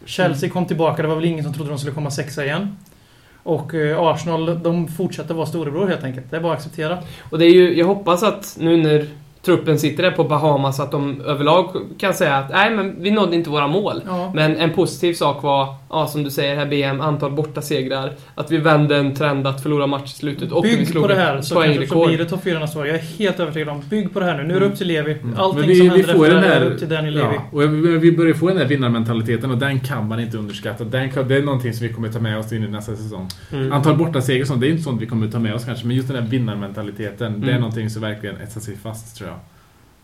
[0.05, 1.01] Chelsea kom tillbaka.
[1.01, 2.77] Det var väl ingen som trodde de skulle komma sexa igen.
[3.43, 6.31] Och eh, Arsenal, de fortsätter vara storebror helt enkelt.
[6.31, 6.97] Det är bara att acceptera.
[7.29, 9.07] Och det är ju, jag hoppas att nu när
[9.45, 13.35] truppen sitter där på Bahamas att de överlag kan säga att nej men vi nådde
[13.35, 14.01] inte våra mål.
[14.05, 14.31] Ja.
[14.35, 18.13] Men en positiv sak var, ja, som du säger här BM, antal borta segrar.
[18.35, 21.07] Att vi vände en trend att förlora match i slutet och vi Bygg slog på
[21.07, 22.87] det här så, kanske, så blir det topp 4 nästa år.
[22.87, 23.81] Jag är helt övertygad om.
[23.89, 24.43] Bygg på det här nu.
[24.43, 25.11] Nu är det upp till Levi.
[25.13, 25.35] Mm.
[25.37, 27.35] Allting vi, som vi händer får efter den det här, är upp till Daniel Levi.
[27.35, 30.83] ja, och vi, vi börjar få den här vinnarmentaliteten och den kan man inte underskatta.
[30.83, 33.27] Den kan, det är någonting som vi kommer ta med oss in i nästa säsong.
[33.53, 33.71] Mm.
[33.71, 35.87] Antal borta segrar det är inte sånt vi kommer ta med oss kanske.
[35.87, 37.61] Men just den här vinnarmentaliteten, det är Mm.
[37.61, 39.34] någonting som verkligen etsar sig fast tror jag.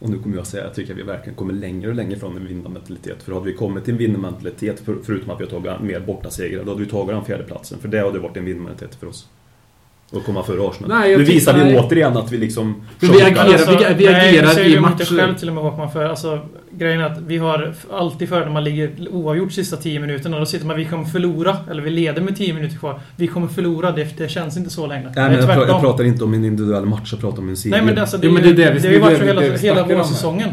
[0.02, 2.38] Och nu kommer jag säga, jag tycker att vi verkligen kommer längre och längre från
[2.38, 3.24] en vinnarmentalitet.
[3.24, 6.64] För hade vi kommit till en vinnarmentalitet, för, förutom att vi har tagit mer bortasegrar,
[6.64, 7.80] då hade vi tagit den fjärdeplatsen.
[7.80, 9.30] För det hade varit en vinnarmentalitet för oss.
[10.13, 10.89] Och komma före Arsenal.
[11.00, 11.80] Nej, nu visar vi nej.
[11.80, 12.76] återigen att vi liksom...
[13.00, 15.17] Men vi agerar- vi- vi nej, agerar det säger i matcher.
[15.17, 16.06] själv till och med Håkman för.
[16.06, 16.39] Alltså,
[16.71, 20.39] grejen är att vi har alltid för när man ligger oavgjort sista 10 minuterna.
[20.39, 21.58] Då sitter man vi kommer förlora.
[21.71, 23.00] Eller vi leder med 10 minuter kvar.
[23.15, 23.91] Vi kommer förlora.
[23.91, 25.04] Det, det känns inte så längre.
[25.04, 27.50] Nej, det men är jag, jag pratar inte om en individuell match, jag pratar om
[27.50, 27.76] en serie.
[27.76, 28.93] Nej men det, alltså, det, Jo, men är ju- det är det vi- det har
[28.93, 30.50] ju det är varit så det- hela, det hela vårsäsongen.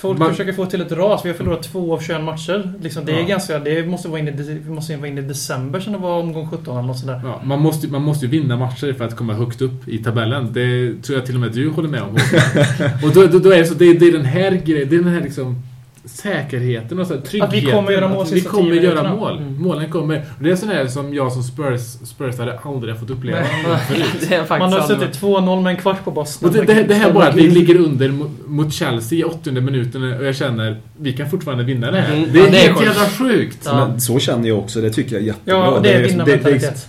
[0.00, 1.24] Folk Man- försöker få till ett ras.
[1.24, 2.72] Vi har förlorat två av 21 matcher.
[2.82, 3.26] Liksom, det är Ja.
[3.26, 3.58] ganska...
[3.58, 6.76] Det måste vara inne, vi måste vara inne i december som det var omgång 17
[6.78, 7.20] eller något sådär.
[7.24, 10.52] Ja, man, måste, man måste ju vinna matcher för att komma högt upp i tabellen.
[10.52, 12.08] Det tror jag till och med du håller med om.
[13.08, 14.96] och då, då, då är det så, det, är- det är den här grejen, det
[14.96, 15.62] är den här liksom
[16.08, 17.70] säkerheten och så här, tryggheten.
[17.70, 19.38] kommer göra mål att vi kommer göra mål.
[19.38, 19.62] Mm.
[19.62, 20.16] Målen kommer.
[20.38, 23.38] Och det är sån här som jag som Spurs, Spurs hade aldrig fått uppleva
[24.58, 26.52] Man har suttit 2-0 med en kvart på Och Boston.
[26.52, 28.08] det, det, det här bara att vi ligger under
[28.46, 32.16] mot, Chelsea i 80 minuten och jag känner vi kan fortfarande vinna det här.
[32.16, 32.86] Mm, Det är ja, det är helt sjukt.
[32.88, 33.58] jävla sjukt.
[33.64, 33.88] Ja.
[33.88, 35.56] Men så känner jag också, det tycker jag är jättebra.
[35.56, 36.86] Ja, det är det, vinnarmentalitet.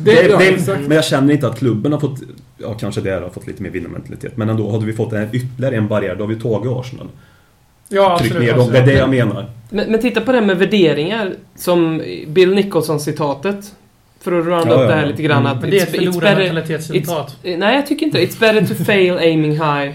[0.88, 2.20] Men jag känner inte att klubben har fått,
[2.58, 4.38] ja kanske det har fått lite mer vinnarmentalitet.
[4.38, 7.08] Men ändå, hade vi fått en, ytterligare en barriär, då har vi tagit Arsenal.
[7.90, 8.50] Ja, Tryck absolut.
[8.52, 9.46] ner dem, det är det jag menar.
[9.70, 13.74] Men, men titta på det med värderingar, som Bill Nicholson-citatet.
[14.22, 15.08] För att runda Ja, upp ja, det här ja.
[15.08, 15.40] lite grann.
[15.40, 15.52] Mm.
[15.52, 17.36] Att Men det är ett it's- it's better- förlorarmentalitetscitat.
[17.44, 19.92] Eh, Nej, jag tycker inte It's better to fail aiming high.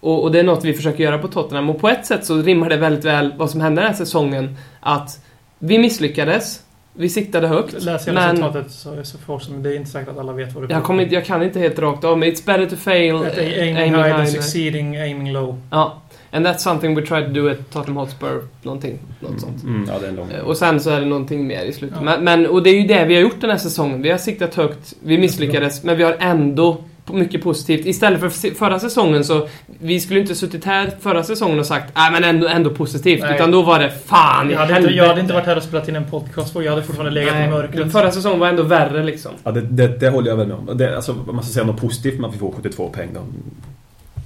[0.00, 1.70] Och, och det är något vi försöker göra på Tottenham.
[1.70, 4.56] Och på ett sätt så rimmar det väldigt väl vad som hände den här säsongen.
[4.80, 5.20] Att
[5.58, 6.60] vi misslyckades.
[6.96, 7.82] Vi siktade högt.
[7.84, 9.62] Läs hela men citatet så, så folk som...
[9.62, 11.78] Det är inte säkert att alla vet vad det jag, kommer jag kan inte helt
[11.78, 14.32] rakt av, men it's better to fail eh, aiming aiming high than high.
[14.32, 15.60] succeeding aiming low.
[15.70, 16.00] Ja.
[16.34, 18.42] And that's something we tried to do at Tottenham Hotspur.
[18.62, 18.98] Någonting.
[19.20, 19.62] Något sånt.
[19.62, 20.30] Mm, ja, det är en lång.
[20.30, 21.96] Eh, Och sen så är det någonting mer i slutet.
[21.98, 22.04] Ja.
[22.04, 24.02] Men, men, och det är ju det vi har gjort den här säsongen.
[24.02, 26.76] Vi har siktat högt, vi misslyckades, men vi har ändå
[27.12, 27.86] mycket positivt.
[27.86, 29.48] Istället för förra säsongen så,
[29.80, 33.20] vi skulle inte suttit här förra säsongen och sagt nej men ändå, ändå positivt.
[33.20, 33.34] Nej.
[33.34, 35.62] Utan då var det fan i Jag hade, inte, jag hade inte varit här och
[35.62, 37.92] spelat in en podcast för jag hade fortfarande legat i Nej, mörkret.
[37.92, 39.32] Förra säsongen var ändå värre liksom.
[39.44, 40.76] Ja, det, det, det håller jag väl med om.
[40.78, 43.08] Det, alltså, man ska säga något positivt med att vi får 72 poäng,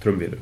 [0.02, 0.38] trumvirvel.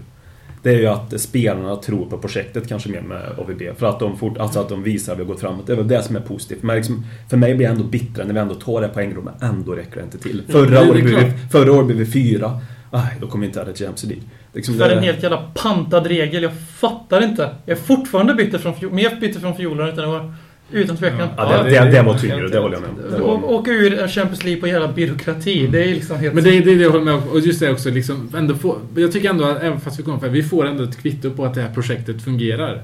[0.67, 3.63] Det är ju att spelarna tror på projektet kanske mer med AVB.
[3.79, 5.67] För att de, fort, alltså att de visar att vi har gått framåt.
[5.67, 6.63] Det är väl det som är positivt.
[6.63, 9.35] Men liksom, för mig blir jag ändå bittra när vi ändå tar det poängrummet.
[9.43, 10.43] Ändå räcker det inte till.
[10.49, 11.25] Förra, året, blev vi, klart.
[11.53, 12.61] förra året blev vi fyra.
[12.91, 14.25] Aj, då kommer inte Alex Champions League.
[14.53, 16.43] Liksom För det- en helt jävla pantad regel.
[16.43, 17.51] Jag fattar inte.
[17.65, 20.35] Jag är fortfarande bitter från fjol, mer bitter från fjolåret än det var.
[20.71, 21.29] Utan tvekan.
[21.37, 23.45] Ja, det, det, det var tyngre, det håller jag med om.
[23.45, 25.67] Åka ur Champions League på jävla byråkrati.
[25.67, 26.35] Det är liksom helt...
[26.35, 27.23] Men det är det, jag håller med om.
[27.33, 30.19] Och just det också, liksom, ändå få, jag tycker ändå att även fast vi kommer
[30.19, 32.83] för vi får ändå ett kvitto på att det här projektet fungerar.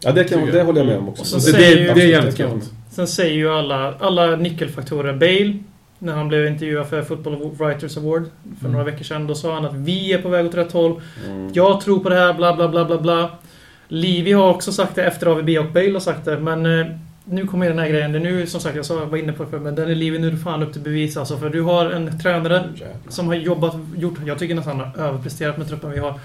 [0.00, 1.36] Ja, det, kan, det håller jag med om också.
[1.36, 2.70] Och så det, det, ju- det är jävligt gött.
[2.90, 5.12] Sen säger ju alla, alla nyckelfaktorer.
[5.12, 5.58] Bale,
[5.98, 8.22] när han blev intervjuad för Football Writers Award
[8.60, 8.72] för Mm.
[8.72, 11.00] några veckor sedan, då sa han att vi är på väg åt rätt håll.
[11.26, 11.50] Mm.
[11.54, 13.30] Jag tror på det här, bla bla bla bla bla.
[13.88, 16.86] Livi har också sagt det efter AVB och Bale har sagt det, men eh,
[17.30, 18.12] nu kommer den här grejen.
[18.12, 20.36] Nu, som sagt, jag sa, var inne på det men den är Livi nu är
[20.36, 21.36] fan upp till bevis alltså.
[21.36, 22.64] För du har en tränare
[23.08, 26.20] som har jobbat, gjort, jag tycker nästan han har överpresterat med truppen vi har.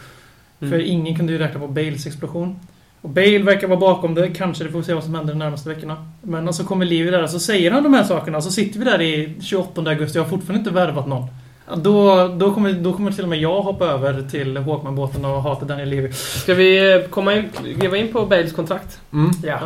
[0.59, 0.71] Mm.
[0.71, 2.59] För ingen kunde ju räkna på Bales explosion.
[3.01, 4.29] Och Bale verkar vara bakom det.
[4.29, 6.07] Kanske det får vi se vad som händer de närmaste veckorna.
[6.21, 8.41] Men så kommer Livi där och så säger han de här sakerna.
[8.41, 10.17] Så sitter vi där i 28 augusti.
[10.17, 11.27] Jag har fortfarande inte värvat någon.
[11.75, 15.65] Då, då, kommer, då kommer till och med jag hoppa över till Håkman-båten och hata
[15.65, 16.11] Daniel Levy.
[16.11, 18.99] Ska vi eh, komma in, gräva in på Bales kontrakt?
[19.13, 19.31] Mm.
[19.43, 19.59] Ja.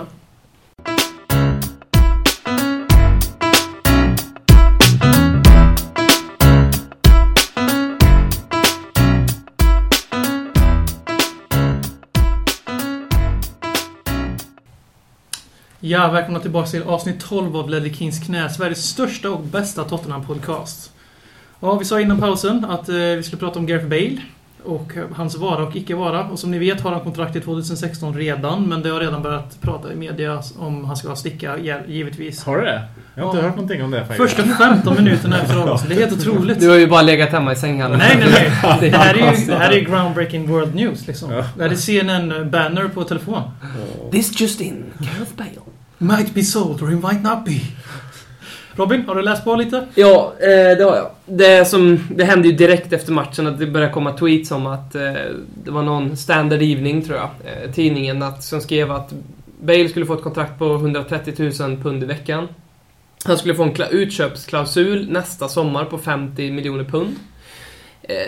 [15.89, 18.49] Ja, välkomna tillbaka till avsnitt 12 av Ledley Kings knä.
[18.49, 20.91] Sveriges största och bästa Tottenham-podcast.
[21.59, 24.17] Ja, vi sa innan pausen att eh, vi skulle prata om Gareth Bale.
[24.63, 26.23] Och eh, hans vara och icke vara.
[26.29, 28.63] Och som ni vet har han kontrakt till 2016 redan.
[28.69, 31.55] Men det har redan börjat prata i media om han ska sticka,
[31.87, 32.43] givetvis.
[32.43, 32.83] Har du det?
[33.15, 33.43] Jag har inte Ja.
[33.47, 34.17] hört någonting om det faktiskt.
[34.35, 35.79] Första 15 minuterna efter avgången.
[35.87, 36.59] Det är helt otroligt.
[36.59, 37.91] Du har ju bara legat hemma i sängen.
[37.91, 38.77] Nej, nej, nej.
[38.91, 41.31] Det här är ju, det här är groundbreaking world news liksom.
[41.31, 41.43] Ja.
[41.57, 43.41] Det här är CNN-banner på telefon.
[44.11, 45.49] This just in, Gareth Bale.
[46.01, 47.59] Might be sold or it might not be.
[48.75, 49.87] Robin, har du läst på lite?
[49.95, 51.09] Ja, eh, det har jag.
[51.25, 54.95] Det, som, det hände ju direkt efter matchen att det började komma tweets om att
[54.95, 55.01] eh,
[55.63, 59.13] det var någon standard evening, tror jag, eh, tidningen, att, som skrev att
[59.61, 62.47] Bale skulle få ett kontrakt på 130 000 pund i veckan.
[63.25, 67.15] Han skulle få en kla- utköpsklausul nästa sommar på 50 miljoner pund.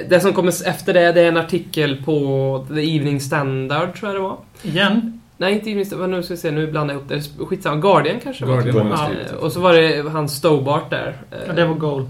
[0.09, 4.15] Det som kommer efter det, det är en artikel på The Evening Standard, tror jag
[4.15, 4.37] det var.
[4.63, 5.20] Igen?
[5.41, 7.45] Nej, inte Evening Standard, nu ska vi se, nu blandar jag ihop det.
[7.45, 8.61] Skitsamma, Guardian kanske det var.
[8.61, 9.35] Guardian har Ja, det.
[9.37, 11.15] och så var det han Stobart där.
[11.31, 12.09] Eh, Ja, det var goal.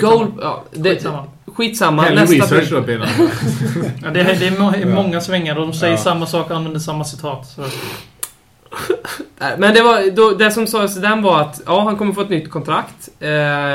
[0.00, 1.24] Goal, ja, det, Skitsamma.
[1.56, 2.02] skitsamma.
[2.02, 3.00] Hellre Nästa research bild.
[3.00, 3.06] då, Pina.
[4.02, 5.98] Ja, det, är, det är många svängar och de säger Ja.
[5.98, 7.46] samma sak och använder samma citat.
[7.46, 7.62] Så.
[9.58, 12.20] Men det, var, då, det som sades i den var att ja, han kommer få
[12.20, 13.08] ett nytt kontrakt.
[13.20, 13.28] Eh,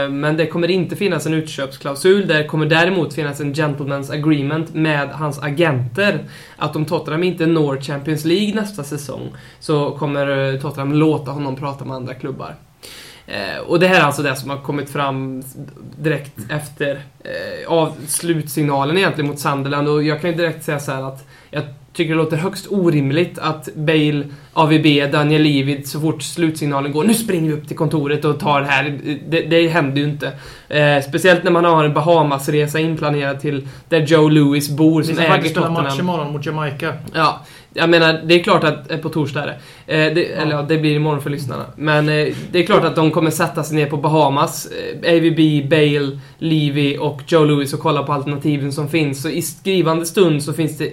[0.09, 2.27] men det kommer inte finnas en utköpsklausul.
[2.27, 6.19] Det kommer däremot finnas en gentleman's agreement med hans agenter.
[6.57, 11.55] Att om Tottenham inte når Champions League nästa säsong så kommer eh, Tottenham låta honom
[11.55, 12.55] prata med andra klubbar.
[13.27, 15.43] Eh, och det här är alltså det som har kommit fram
[15.97, 19.87] direkt efter eh, av slutsignalen egentligen mot Sunderland.
[19.87, 23.39] Och jag kan ju direkt säga så här att jag tycker det låter högst orimligt
[23.39, 28.25] att Bale, AVB, Daniel Livid så fort slutsignalen går Nu springer vi upp till kontoret
[28.25, 28.99] och tar det här.
[29.27, 30.31] Det, det händer ju inte.
[30.69, 35.15] Eh, speciellt när man har en Bahamas-resa inplanerad till där Joe Louis bor Vi som
[35.15, 35.99] ska äger faktiskt spela match Tottenham.
[35.99, 36.93] imorgon mot Jamaica.
[37.13, 40.05] Ja, jag menar, det är klart att, eh, på torsdag är det.
[40.05, 41.65] Eh, det eller ja, det blir imorgon för lyssnarna.
[41.75, 44.67] Men eh, det är klart att de kommer sätta sig ner på Bahamas,
[45.01, 49.21] eh, AVB, Bale, Levy och Joe Louis och kolla på alternativen som finns.
[49.21, 50.91] Så i skrivande stund så finns det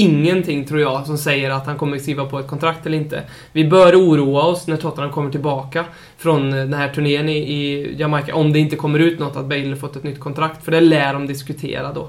[0.00, 3.22] ingenting, tror jag, som säger att han kommer skriva på ett kontrakt eller inte.
[3.52, 5.84] Vi bör oroa oss när Tottenham kommer tillbaka
[6.18, 9.68] från den här turnén i, i Jamaica, om det inte kommer ut något att Bale
[9.68, 10.64] har fått ett nytt kontrakt.
[10.64, 12.08] För det lär de diskutera då,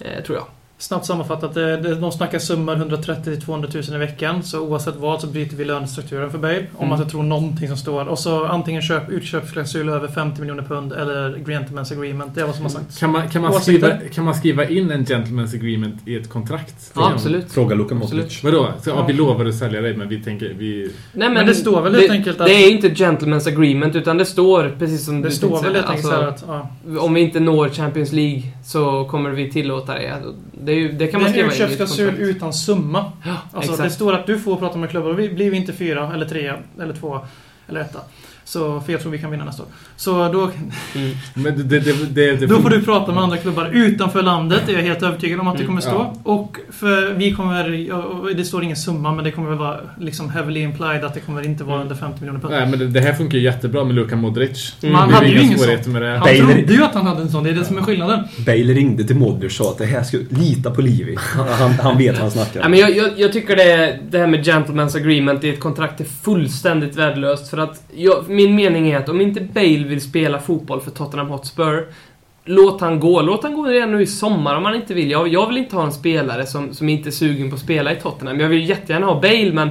[0.00, 0.55] eh, tror jag.
[0.78, 4.42] Snabbt sammanfattat, det, de snackar summor 130 200 000 i veckan.
[4.42, 6.58] Så oavsett vad så bryter vi lönestrukturen för Bale.
[6.58, 6.88] Om Mm.
[6.88, 8.06] man inte tror någonting som står.
[8.08, 12.34] Och så antingen köp, utköpsklausul över 50 miljoner pund eller gentleman's agreement.
[12.34, 12.98] Det är vad som har sagts.
[12.98, 16.92] Kan man, kan, man skriva, kan man skriva in en gentleman's agreement i ett kontrakt?
[16.94, 17.52] Ja, absolut.
[17.52, 17.94] Fråga Luka.
[17.94, 18.44] Modric.
[18.44, 18.68] Vadå?
[18.82, 20.54] Så, ja, vi lovar att sälja dig men vi tänker...
[20.58, 20.90] Vi...
[21.12, 24.18] Nej, Men det står väl det, helt enkelt att- Det är inte gentleman's agreement, utan
[24.18, 26.68] det står precis som Det du står väl helt enkelt alltså, att...
[26.88, 27.00] Ja.
[27.00, 30.14] Om vi inte når Champions League så kommer vi tillåta det.
[30.66, 32.18] Det, ju, det kan man det skriva in i ett kontrakt.
[32.18, 33.12] utan summa.
[33.24, 33.94] Ja, Alltså, det exakt.
[33.94, 36.52] står att du får prata med klubbar och vi blir vi inte fyra, eller tre,
[36.80, 37.20] eller två,
[37.68, 38.00] eller etta.
[38.48, 39.68] Så, för jag tror vi kan vinna nästa år.
[39.96, 40.50] Så då,
[40.94, 41.16] Mm.
[41.34, 44.76] Men det, det, det, då får du prata med andra klubbar utanför landet, det är
[44.76, 45.90] jag helt övertygad om att det Mm, kommer stå.
[45.92, 46.14] ja.
[46.32, 48.04] Och för vi kommer, ja,
[48.36, 51.42] det står ingen summa, men det kommer väl vara liksom heavily implied att det kommer
[51.44, 51.82] inte vara Mm.
[51.82, 52.54] under 50 miljoner pund.
[52.54, 54.74] Nej men det, det här funkar ju jättebra med Luka Modric.
[54.82, 54.92] Mm.
[54.92, 55.92] Man hade ju ingen svårigheter sån.
[55.92, 56.08] med det.
[56.18, 58.24] Han Bale- trodde ju att han hade en sån, det är det som är skillnaden.
[58.46, 61.16] Bale ringde till Modric och sa att det här ska lita på Livi.
[61.18, 62.60] Han, han, vet vad han snackar.
[62.60, 66.00] Ja, men jag, jag, jag tycker det, det här med gentleman's agreement i ett kontrakt
[66.00, 67.48] är fullständigt värdelöst.
[67.50, 71.28] För att jag, min mening är att om inte Bale vill spela fotboll för Tottenham
[71.28, 71.86] Hotspur
[72.48, 73.22] Låt han gå.
[73.22, 75.10] Låt han gå redan nu i sommar om han inte vill.
[75.10, 77.92] Jag, jag vill inte ha en spelare som, som inte är sugen på att spela
[77.92, 78.40] i Tottenham.
[78.40, 79.70] Jag vill jättegärna ha Bale, men...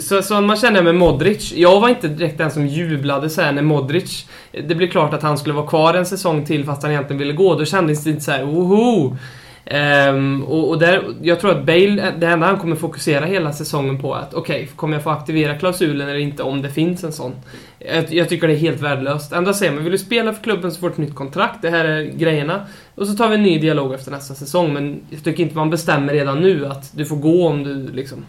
[0.00, 1.52] Så, så man känner med Modric.
[1.52, 4.28] Jag var inte direkt den som jublade såhär när Modric...
[4.52, 7.32] Det blev klart att han skulle vara kvar en säsong till fast han egentligen ville
[7.32, 7.54] gå.
[7.54, 9.16] Då kändes det inte så här, woho!
[9.70, 13.98] Ehm, och, och där, jag tror att Bale, det enda han kommer fokusera hela säsongen
[13.98, 17.32] på att okej, kommer jag få aktivera klausulen eller inte om det finns en sån?
[17.78, 19.32] Jag, jag tycker det är helt värdelöst.
[19.32, 21.70] Enda säger man, vill du spela för klubben så får du ett nytt kontrakt, det
[21.70, 22.66] här är grejerna.
[22.94, 25.70] Och så tar vi en ny dialog efter nästa säsong, men jag tycker inte man
[25.70, 28.24] bestämmer redan nu att du får gå om du liksom...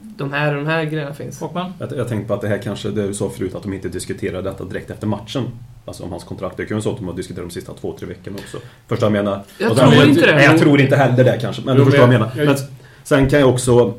[0.00, 1.40] De här och de här grejerna finns.
[1.40, 1.72] Håkman?
[1.78, 3.88] Jag, jag tänkte på att det här kanske, det du sa förut, att de inte
[3.88, 5.42] diskuterar detta direkt efter matchen.
[5.86, 6.56] Alltså om hans kontrakt.
[6.56, 8.58] Det kan ju vara så att de har diskuterat de sista två, tre veckorna också.
[8.88, 9.42] Förstår jag menar?
[9.58, 10.34] Jag tror inte det.
[10.34, 11.62] Nej, jag tror inte heller det kanske.
[11.64, 12.46] Men Jo, du förstår vad jag men menar.
[12.52, 12.68] jag- Men
[13.04, 13.94] sen kan jag också...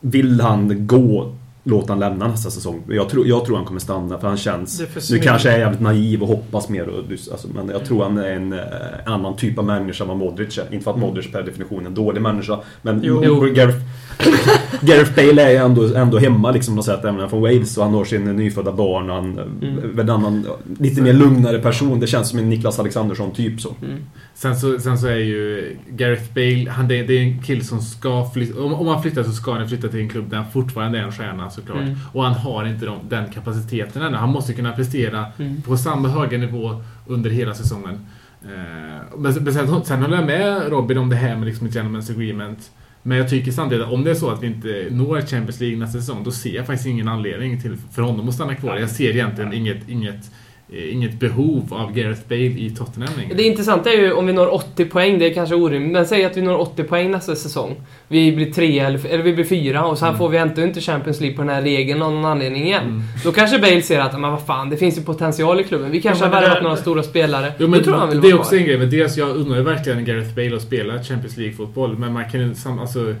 [0.00, 2.82] Vill han gå, låt han lämna nästa säsong.
[2.88, 4.80] Jag tror, jag tror han kommer stanna för han känns...
[5.10, 6.88] Nu kanske jag är jävligt naiv och hoppas mer.
[6.88, 8.60] Och, alltså, men jag tror han är en eh,
[9.06, 10.66] annan typ av människa än vad Modric är.
[10.72, 12.58] Inte för att Modric per definition är en dålig människa.
[12.82, 13.22] Men Jo.
[13.24, 13.40] Jo.
[13.40, 13.78] Gareth,
[14.80, 16.98] Gareth Bale är ju ändå, ändå hemma liksom, på sätt.
[16.98, 19.10] Även om han är från Wales och han har sin nyfödda barn.
[19.10, 19.98] och Han Mm.
[19.98, 20.46] är en annan,
[20.78, 22.00] lite mer lugnare person.
[22.00, 23.74] Det känns som en Niklas Alexandersson typ så.
[23.84, 23.96] Mm.
[24.34, 27.80] Sen så, sen så är ju Gareth Bale, han, det, det är en kille som
[27.80, 28.62] ska flytta.
[28.62, 31.02] Om, om han flyttar så ska han flytta till en klubb där han fortfarande är
[31.02, 31.80] en stjärna såklart.
[31.80, 31.96] Mm.
[32.12, 34.16] Och han har inte de, den kapaciteten ännu.
[34.16, 35.62] Han måste kunna prestera Mm.
[35.62, 38.06] på samma höga nivå under hela säsongen.
[38.44, 41.74] Eh, men, men sen, sen håller jag med Robin om det här med liksom ett
[41.74, 42.70] gentleman's agreement.
[43.02, 45.78] Men jag tycker samtidigt att om det är så att vi inte når Champions League
[45.78, 48.76] nästa säsong, då ser jag faktiskt ingen anledning till, för honom att stanna kvar.
[48.76, 50.30] Jag ser egentligen inget, inget
[50.72, 53.34] inget behov av Gareth Bale i Tottenham längre.
[53.34, 56.24] Det intressanta är ju om vi når 80 poäng, det är kanske orimligt, men säg
[56.24, 57.76] att vi når 80 poäng nästa säsong.
[58.08, 61.20] Vi blir trea eller, eller vi blir fyra och sen får vi ändå inte Champions
[61.20, 62.84] League på den här regeln av någon anledning igen.
[62.84, 63.02] Mm.
[63.24, 65.90] Då kanske Bale ser att, men vad fan, det finns ju potential i klubben.
[65.90, 67.52] Vi kanske Ja, har värvat några stora spelare.
[67.58, 69.62] Jo, men tror han vill det är också en grej, men dels jag undrar ju
[69.62, 73.14] verkligen Gareth Bale att spela Champions League-fotboll, men man kan ju alltså...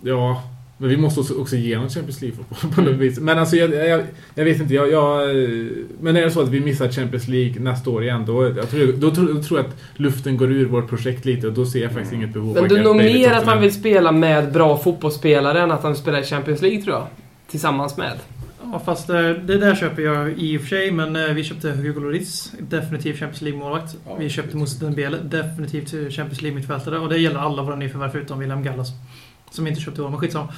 [0.00, 0.42] Ja,
[0.78, 3.20] men vi måste också, också ge honom Champions League-fotboll på något vis.
[3.20, 4.02] Men alltså, jag, jag,
[4.34, 5.36] jag vet inte, jag, jag...
[6.00, 8.92] Men är det så att vi missar Champions League nästa år igen, då, jag tror,
[8.92, 11.82] då, tror, då tror jag att luften går ur vårt projekt lite och då ser
[11.82, 14.52] jag faktiskt inget behov Men av du är nog mer att han vill spela med
[14.52, 17.06] bra fotbollsspelare än att han vill spela i Champions League, tror jag.
[17.50, 18.18] Tillsammans med.
[18.72, 21.70] Ja, fast eh, det där köper jag i och för sig, men eh, vi köpte
[21.70, 23.96] Hugo Lloris, definitivt Champions League-målvakt.
[24.06, 26.98] Ja, vi köpte Moussa Dembele, definitivt Champions League-mittfältare.
[26.98, 28.88] Och det gäller alla våra nyförvärv förutom William Gallas.
[29.50, 30.52] Som inte köpte år, men skitsamma.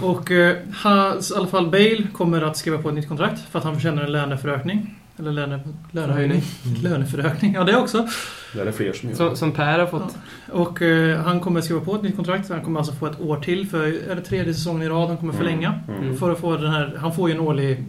[0.00, 3.58] Och eh, hans, i alla fall Bale kommer att skriva på ett nytt kontrakt för
[3.58, 4.94] att han förtjänar en löneförökning.
[5.18, 5.60] Eller löne,
[5.90, 6.42] lönehöjning.
[6.82, 8.08] Löneförökning, ja det också.
[8.52, 9.16] Det är det fler som gör.
[9.16, 10.16] Som, som Per har fått.
[10.52, 12.48] Och eh, han kommer att skriva på ett nytt kontrakt.
[12.48, 15.16] Han kommer alltså få ett år till för, är det tredje säsongen i rad han
[15.16, 15.80] kommer förlänga.
[15.88, 16.16] Mm.
[16.16, 17.84] För att få den här, han får ju en årlig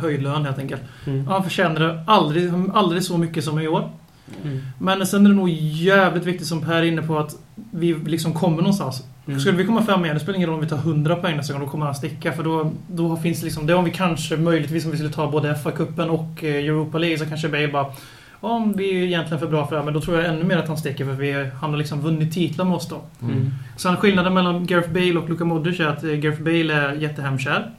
[0.00, 0.82] höjdlön helt enkelt.
[1.06, 1.26] Mm.
[1.26, 3.90] Han förtjänar det aldrig, aldrig så mycket som i år.
[4.44, 4.60] Mm.
[4.78, 7.36] Men sen är det nog jävligt viktigt som Per är inne på att
[7.72, 9.04] vi liksom kommer någonstans.
[9.26, 9.40] Mm.
[9.40, 11.52] Skulle vi komma fem igen, det spelar ingen roll om vi tar 100 poäng nästa
[11.52, 12.32] gång, då kommer han sticka.
[12.32, 15.12] För då, då finns det liksom, det är om vi kanske möjligtvis om vi skulle
[15.12, 17.86] ta både FA-cupen och eh, Europa League så kanske Bale bara
[18.40, 20.56] om vi är egentligen för bra för det här, men då tror jag ännu mer
[20.56, 23.00] att han sticker för vi, han har liksom vunnit titlar med oss då.
[23.22, 23.50] Mm.
[23.76, 27.70] Sen skillnaden mellan Gareth Bale och Luka Modric är att eh, Gareth Bale är jättehemkär.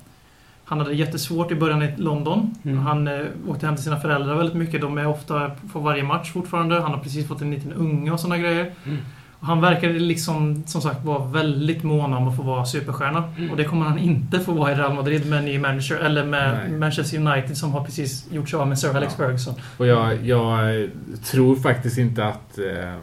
[0.65, 2.55] Han hade jättesvårt i början i London.
[2.63, 2.77] Mm.
[2.77, 4.81] Han eh, åkte hem till sina föräldrar väldigt mycket.
[4.81, 6.79] De är ofta på varje match fortfarande.
[6.79, 8.71] Han har precis fått en liten unge och sådana grejer.
[8.85, 8.97] Mm.
[9.43, 13.23] Han verkade liksom, som sagt, vara väldigt mån om att få vara superstjärna.
[13.37, 13.51] Mm.
[13.51, 15.95] Och det kommer han inte få vara i Real Madrid med en ny manager.
[15.95, 16.79] Eller med Nej.
[16.79, 19.25] Manchester United som har precis gjort sig av med Sir Alex Ja.
[19.25, 19.53] Ferguson.
[19.77, 20.89] Och jag, jag
[21.23, 22.95] tror faktiskt inte att eh,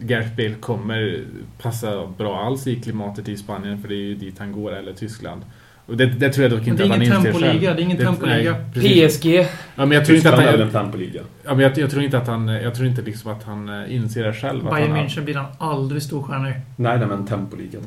[0.00, 1.24] Gareth Bale kommer
[1.62, 4.92] passa bra alls i klimatet i Spanien, för det är ju dit han går, eller
[4.92, 5.42] Tyskland.
[5.86, 7.60] Och det, det tror jag dock inte det är att han ingen inser själv.
[7.60, 8.52] Det är ingen tempoliga.
[8.52, 9.18] nej, precis.
[9.18, 9.26] PSG.
[9.26, 10.60] Ja, men jag tror inte att Tyskland är han...
[10.60, 11.20] en tempoliga.
[11.44, 12.48] Ja, men jag, jag tror inte att han...
[12.48, 14.64] Jag tror inte liksom att han eh, inser det själv.
[14.64, 16.52] Bayern han, München blir han aldrig storstjärna i.
[16.76, 17.78] Nej, nej men tempoliga.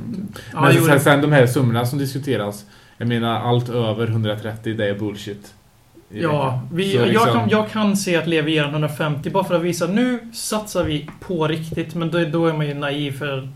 [0.54, 2.66] Ja, Men sen, sen de här summorna som diskuteras.
[2.98, 5.54] Jag menar, allt över 130, det är bullshit.
[6.12, 6.76] I Ja, det.
[6.76, 9.56] vi, Så jag, liksom- kan, jag kan se att Levi ger en 150 bara för
[9.56, 11.96] att visa nu satsar vi på riktigt.
[11.96, 13.50] Men då, då är man ju naiv för...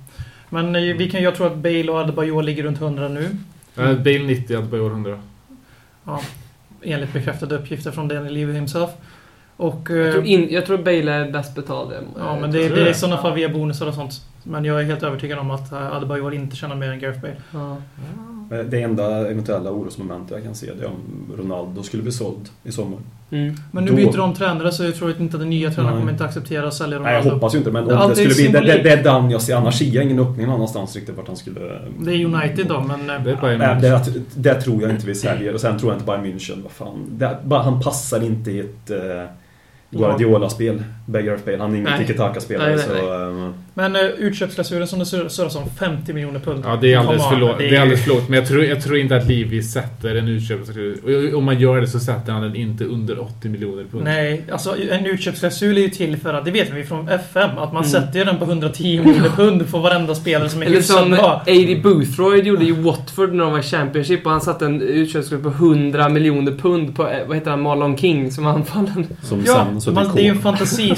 [0.49, 3.29] Men eh, vi kan, jag tror att Bale och Adebayor ligger runt 100 nu.
[3.75, 5.19] Ja, Bale 90, Adebayor 100.
[6.05, 6.21] Ja,
[6.81, 8.89] enligt bekräftade uppgifter från Daniel Levy himself.
[9.57, 9.89] Och...
[9.89, 11.93] Jag eh, tror, in, jag tror Bale är bäst betald.
[12.17, 14.21] Ja, men det, det är i sådana fall via bonusar och sånt.
[14.43, 17.35] Men jag är helt övertygad om att eh, Adebayor inte tjänar mer än Gareth Bale.
[17.51, 17.77] Ja.
[18.51, 22.49] Men Det enda eventuella orosmomentet jag kan se det är om Ronaldo skulle bli såld
[22.63, 22.99] i sommar.
[23.31, 23.55] Mm.
[23.71, 26.11] Men nu Då- byter de tränare så jag tror inte att den nya tränaren kommer
[26.11, 27.35] inte acceptera att sälja Nej, jag Ronaldo.
[27.35, 28.47] hoppas ju inte, men Det det skulle bli...
[28.47, 29.55] Det, det, det är den jag ser.
[29.55, 31.59] Annars ser jag ingen öppning någon annanstans riktigt vart han skulle...
[31.99, 33.09] Det är United då, men...
[33.09, 34.01] eh, Det är Nej, det,
[34.35, 35.53] det tror jag inte vi säljer.
[35.53, 36.63] Och sen tror jag inte Bayern München.
[36.63, 37.05] Vad fan.
[37.09, 38.97] Det, bara, han passar inte i ett eh,
[39.89, 40.83] Guardiola-spel.
[41.19, 41.57] Gareth Bale.
[41.57, 42.77] Han är ingen tiki-taka-spelare.
[42.79, 46.63] Så, eh, Men uh, utköpsklausulen som det sur- surras om, 50 miljoner pund.
[46.67, 47.57] Ja, det är alldeles för lågt.
[47.57, 48.29] det Det är- alldeles för lågt.
[48.29, 51.35] Men jag tror, jag tror inte att Livi sätter en utköpsklausul.
[51.35, 54.03] Om man gör det så sätter han den inte under 80 miljoner pund.
[54.03, 57.73] Nej, alltså en utköpsklausul är ju till för att, det vet vi från FM, att
[57.73, 57.89] man Mm.
[57.91, 61.41] sätter den på 110 miljoner pund för varenda spelare som är Eller som bra.
[61.47, 61.79] A.D.
[61.83, 65.49] Boothroyd gjorde i Watford när de var i Championship och han satte en utköpsklausul på
[65.49, 69.07] 100 miljoner pund på, eh, vad heter han, Marlon King som anfallen.
[69.23, 70.43] som Ja, sen så man, det är ju en kol.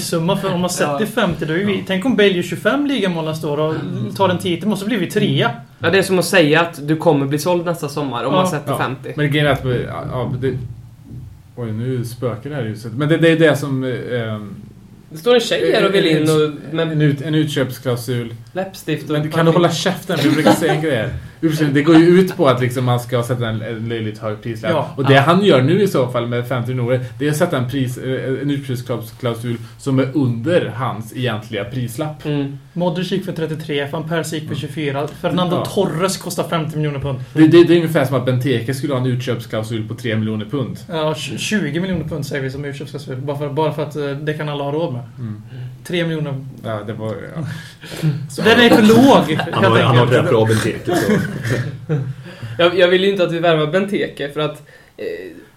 [0.04, 3.26] Fantasisumma för om man sätter 50 då är vi, Tänk om Bale gör 25 ligamål
[3.26, 3.76] nästa år och
[4.16, 5.52] tar en titel, måste bli vi trea.
[5.80, 8.40] Ja, det är som att säga att du kommer bli såld nästa sommar om Ja.
[8.42, 8.78] man sätter Ja.
[8.78, 9.14] 50.
[9.16, 9.64] Men grejen är att...
[10.12, 10.58] Ja, det,
[11.56, 12.92] oj, nu spökar det här huset.
[12.94, 13.84] Men det, det är det som...
[13.84, 13.90] Eh,
[15.10, 18.34] Det står en tjej här och vill in och, med en, ut, en utköpsklausul.
[18.54, 19.20] läppstift och...
[19.20, 20.20] Men kan du hålla käften?
[20.24, 21.10] Vi brukar säga en grej här.
[21.74, 24.72] Det går ju ut på att liksom man ska sätta en, en löjligt hög prislapp.
[24.72, 24.90] Ja.
[24.96, 27.58] och det han gör nu i så fall med 50 miljoner, det är att sätta
[27.58, 32.26] en, pris, eh, en utköpsklausul som är under hans egentliga prislapp.
[32.26, 32.58] Mm.
[32.74, 35.08] Modric gick för 33, van Persie gick för 24.
[35.08, 35.66] Fernando Ja.
[35.66, 37.20] Torres kostar 50 miljoner pund.
[37.34, 40.46] Det, det, det är ungefär som att Benteke skulle ha en utköpsklausul på 3 miljoner
[40.46, 40.78] pund.
[40.90, 43.18] Ja, tj- 20 miljoner pund säger vi som utköpsklausul.
[43.22, 45.02] Bara för, bara för att eh, det kan alla ha råd med.
[45.20, 45.42] Mm.
[45.84, 46.46] 3 miljoner.
[46.64, 47.16] Ja, det var...
[47.36, 47.44] Ja.
[48.30, 50.96] Så den är för låg, Han har, han har rätt bra Benteke.
[50.96, 51.14] Så.
[52.58, 54.62] Jag, jag vill ju inte att vi värvar Benteke för att...
[54.98, 55.06] Eh,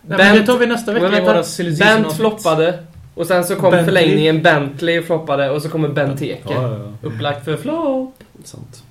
[0.08, 1.44] Nej, men det tar vi nästa vecka vänta,
[1.78, 2.78] Bent floppade.
[3.14, 3.84] Och sen så kom Bentley.
[3.84, 6.40] förlängningen Bentley floppade och så kommer Benteke.
[6.44, 7.08] Ja, ja, ja.
[7.08, 8.14] Upplagt för flop.
[8.44, 8.82] Sant.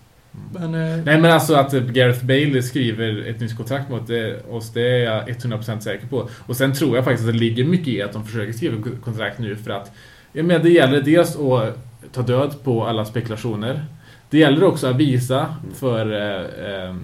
[0.53, 4.73] Men, eh, Nej men alltså att Gareth Bale skriver ett nytt kontrakt mot eh, oss,
[4.73, 6.29] det är jag 100% säker på.
[6.47, 9.39] Och sen tror jag faktiskt att det ligger mycket i att de försöker skriva kontrakt
[9.39, 9.91] nu för att
[10.35, 11.77] jag menar, det gäller dels att
[12.13, 13.85] ta död på alla spekulationer.
[14.29, 16.95] Det gäller också att visa för eh,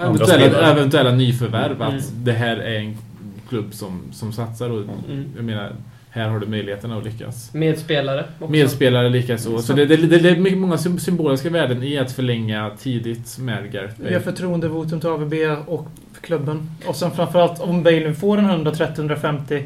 [0.00, 1.96] Andra eventuella, eventuella nyförvärv Mm.
[1.96, 2.96] att det här är en
[3.48, 5.24] klubb som, som satsar och Mm.
[5.36, 5.72] jag menar,
[6.10, 7.54] här har du möjligheten att lyckas.
[7.54, 8.52] Medspelare också.
[8.52, 9.58] Medspelare likaså.
[9.58, 13.38] Så det, det, det, det är mycket- många sym- symboliska värden i att förlänga tidigt
[13.38, 14.20] med Gareth vi har Bale.
[14.24, 15.34] förtroendevotum till AVB
[15.66, 15.86] och
[16.20, 16.70] klubben.
[16.86, 19.62] Och sen framförallt om Bale nu får en 130-150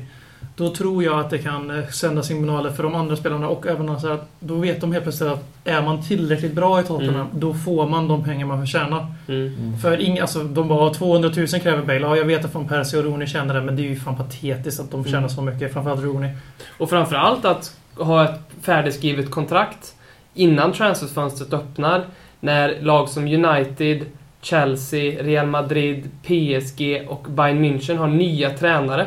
[0.56, 3.88] då tror jag att det kan eh, sända signaler för de andra spelarna och även
[3.88, 7.26] alltså att då vet de helt plötsligt att är man tillräckligt bra i Tottenham Mm.
[7.32, 9.06] då får man de pengar man förtjänar.
[9.28, 9.78] Mm.
[9.82, 12.00] För ing, alltså, de bara 200 000 kräver Bale.
[12.00, 14.16] Ja, jag vet att från Percy och Rooney känner det, men det är ju fan
[14.16, 15.30] patetiskt att de förtjänar Mm.
[15.30, 15.72] så mycket.
[15.72, 16.30] Framförallt Rooney.
[16.78, 19.94] Och framförallt att ha ett färdigskrivet kontrakt
[20.34, 22.04] innan transferfönstret öppnar.
[22.40, 24.00] När lag som United,
[24.40, 29.06] Chelsea, Real Madrid, PSG och Bayern München har nya tränare.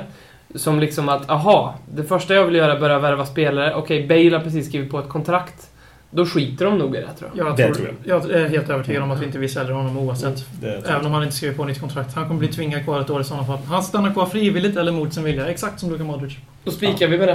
[0.56, 3.76] Som liksom att, aha, det första jag vill göra är börja värva spelare.
[3.76, 5.70] Okej, Bale har precis skrivit på ett kontrakt.
[6.12, 7.47] Då skiter de nog i det tror jag.
[7.47, 9.97] Jag, Det tror, tror jag är helt övertygad om att vi inte vill sälja honom
[9.97, 10.45] oavsett.
[10.62, 12.16] Det, Även om han inte skriver på nytt kontrakt.
[12.16, 13.58] Han kommer bli tvingad kvar ett år i sådana fall.
[13.68, 15.47] Han stannar kvar frivilligt eller mot sin vilja.
[15.47, 16.38] Exakt som Luka Modric.
[16.64, 17.28] Då spikar vi med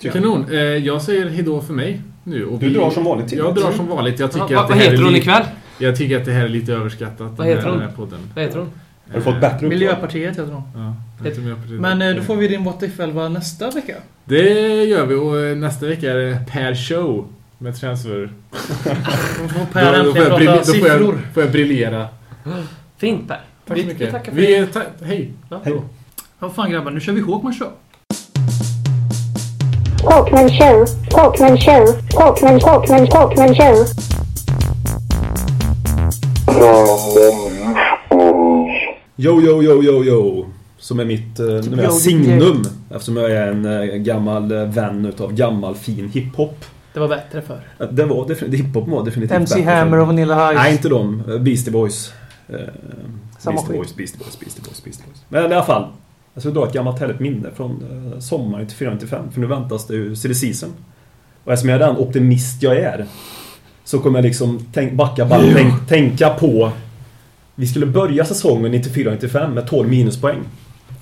[0.00, 0.10] det.
[0.10, 0.46] Kanon.
[0.50, 2.46] Eh, jag säger hejdå för mig nu.
[2.46, 3.38] Och Du drar som vanligt till.
[3.38, 4.18] Jag drar som vanligt.
[4.20, 5.42] Jag tycker Va, att det vad här heter är hon ikväll?
[5.78, 7.32] Jag tycker att det här är lite överskattat.
[7.36, 7.78] Vad heter hon?
[7.78, 8.18] Den här podden.
[8.34, 8.70] Vad heter hon?
[9.08, 9.68] Har du fått bättre?
[9.68, 10.62] Miljöpartiet heter de.
[10.74, 10.94] Ja, jag.
[11.80, 13.94] Men eh, då får vi din What If 11 nästa vecka.
[14.24, 14.42] Det
[14.84, 17.26] gör vi och eh, nästa vecka är det Per Show
[17.58, 18.32] med transfer.
[18.50, 18.58] Då
[19.48, 21.20] får Då- Per äntligen brill- prata då får jag, siffror.
[21.34, 22.08] får jag briljera.
[22.98, 23.40] Fint Per.
[23.66, 24.10] Tack Vi- så vi mycket.
[24.10, 25.32] tackar för Vi, ta, hej.
[25.64, 25.80] Hej.
[26.40, 27.68] Ja, fan grabbar, nu kör vi Håkman Show.
[29.98, 33.86] Talkman show, Talkman show, Talkman, Talkman, Talkman show.
[39.16, 40.46] Yo, yo, yo, yo, yo.
[40.84, 42.62] Som är mitt eh, numera yo, signum.
[42.90, 46.64] Eftersom jag är en eh, gammal eh, vän utav gammal fin hiphop.
[46.92, 47.60] Det var bättre för.
[47.80, 49.98] Eh, Det var definitivt, hiphop var definitivt MC bättre Hammer förr.
[49.98, 50.56] och Vanilla Ice.
[50.56, 51.22] Nej, inte de.
[51.40, 52.12] Beastie Boys.
[53.38, 53.76] Samma Beastie.
[53.76, 55.22] Boys, Beastie Boys, Beastie Boys, Beastie Boys.
[55.28, 55.88] Men i alla fall.
[56.34, 57.82] Jag ska dra ett gammalt härligt minne från
[58.20, 59.30] sommaren 94-95.
[59.32, 60.70] För nu väntas det ju silly season.
[61.44, 63.06] Och eftersom jag är den optimist jag är.
[63.84, 66.70] Så kommer jag liksom tänk, backa bara tänk, tänka på.
[67.54, 70.38] Vi skulle börja säsongen 94-95 med 12 minuspoäng.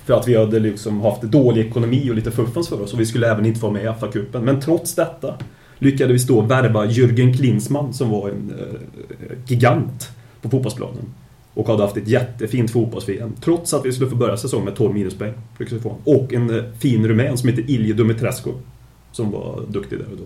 [0.05, 2.93] För att vi hade liksom haft dålig ekonomi och lite fuffens för oss.
[2.93, 4.41] Och vi skulle även inte vara med i FA-cupen.
[4.41, 5.35] Men trots detta
[5.79, 10.09] lyckades vi då värva Jürgen Klinsmann som var en eh, gigant
[10.41, 11.05] på fotbollsplanen.
[11.53, 13.33] Och hade haft ett jättefint fotbolls-VM.
[13.41, 15.33] Trots att vi skulle få börja säsongen med 12 minuspoäng.
[15.57, 16.03] lyckades vi få honom.
[16.05, 18.51] Och en eh, fin rumän som heter Ilje Dumitrescu.
[19.11, 20.23] Som var duktig där och då.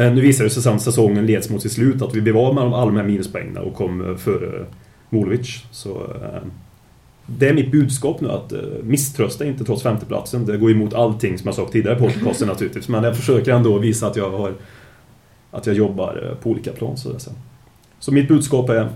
[0.00, 2.36] Eh, Nu visade det sig sen att säsongen leds mot sitt slut att vi blev
[2.36, 4.66] av med de alla de här minuspoängen och kom eh, före eh,
[5.10, 5.64] Molovic.
[5.70, 6.42] Så eh,
[7.36, 10.46] det är mitt budskap nu att eh, misströsta inte trots femteplatsen.
[10.46, 12.88] Det går emot allting som jag sagt tidigare på podcasten naturligtvis.
[12.88, 14.54] Men jag försöker ändå visa att jag har
[15.50, 16.96] att jag jobbar eh, på olika plan.
[16.96, 17.36] Så, att säga.
[17.98, 18.88] så mitt budskap är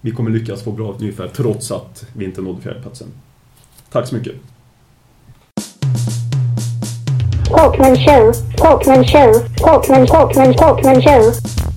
[0.00, 3.08] vi kommer lyckas få bra nyfärg trots att vi inte nådde fjärdeplatsen.
[3.92, 4.34] Tack så mycket.
[7.44, 11.69] Talkman show, Talkman show, Talkman, Talkman, Talkman show.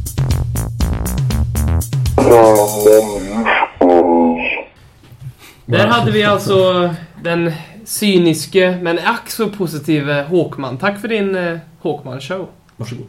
[5.74, 6.90] Där hade vi alltså
[7.24, 7.52] den
[7.86, 10.78] cyniske men ack så positive Håkman.
[10.78, 12.48] Tack för din eh, Håkman-show.
[12.78, 13.06] Varsågod.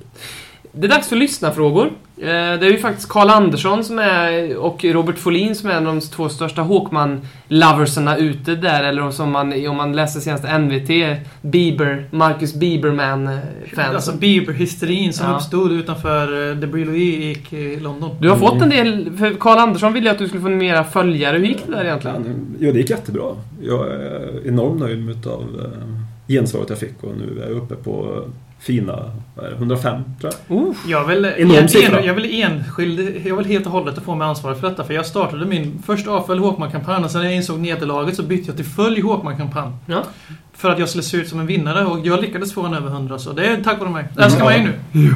[0.73, 1.93] Det är dags för lyssnarfrågor.
[2.25, 5.87] Eh, Det är ju faktiskt Karl Andersson som är, och Robert Folin som är en
[5.87, 8.85] av de två största Håkman-loversarna ute där.
[8.85, 13.95] Eller som man, om man läser senaste NVT, Bieber, Marcus Bieberman-fans.
[13.95, 15.37] Alltså Bieber-hysterin som Ja.
[15.37, 18.11] uppstod utanför eh, The Louis gick i London.
[18.21, 21.39] du har fått en del, för Karl Andersson ville att du skulle få mera följare.
[21.39, 22.47] Hur gick det där egentligen?
[22.59, 23.25] Ja, det gick jättebra.
[23.63, 25.89] Jag är enormt nöjd med av eh,
[26.29, 28.25] gensvaret jag fick och nu är jag uppe på
[28.65, 30.57] fina vad är det, 105 tror jag.
[30.59, 34.29] Uh, Jag vill, en, en, jag vill enskild, jag vill helt och hållet få med
[34.29, 34.85] ansvaret för detta.
[34.85, 38.47] För jag startade min först avfölj Håkman-kampanj och sen när jag insåg nederlaget så bytte
[38.47, 39.73] jag till följ Håkman-kampanj.
[39.87, 40.03] ja.
[40.65, 42.89] För att jag skulle se ut som en vinnare och jag lyckades få en över
[42.89, 44.05] 100 så det är tack vare mig.
[44.19, 45.11] Älskar mig nu.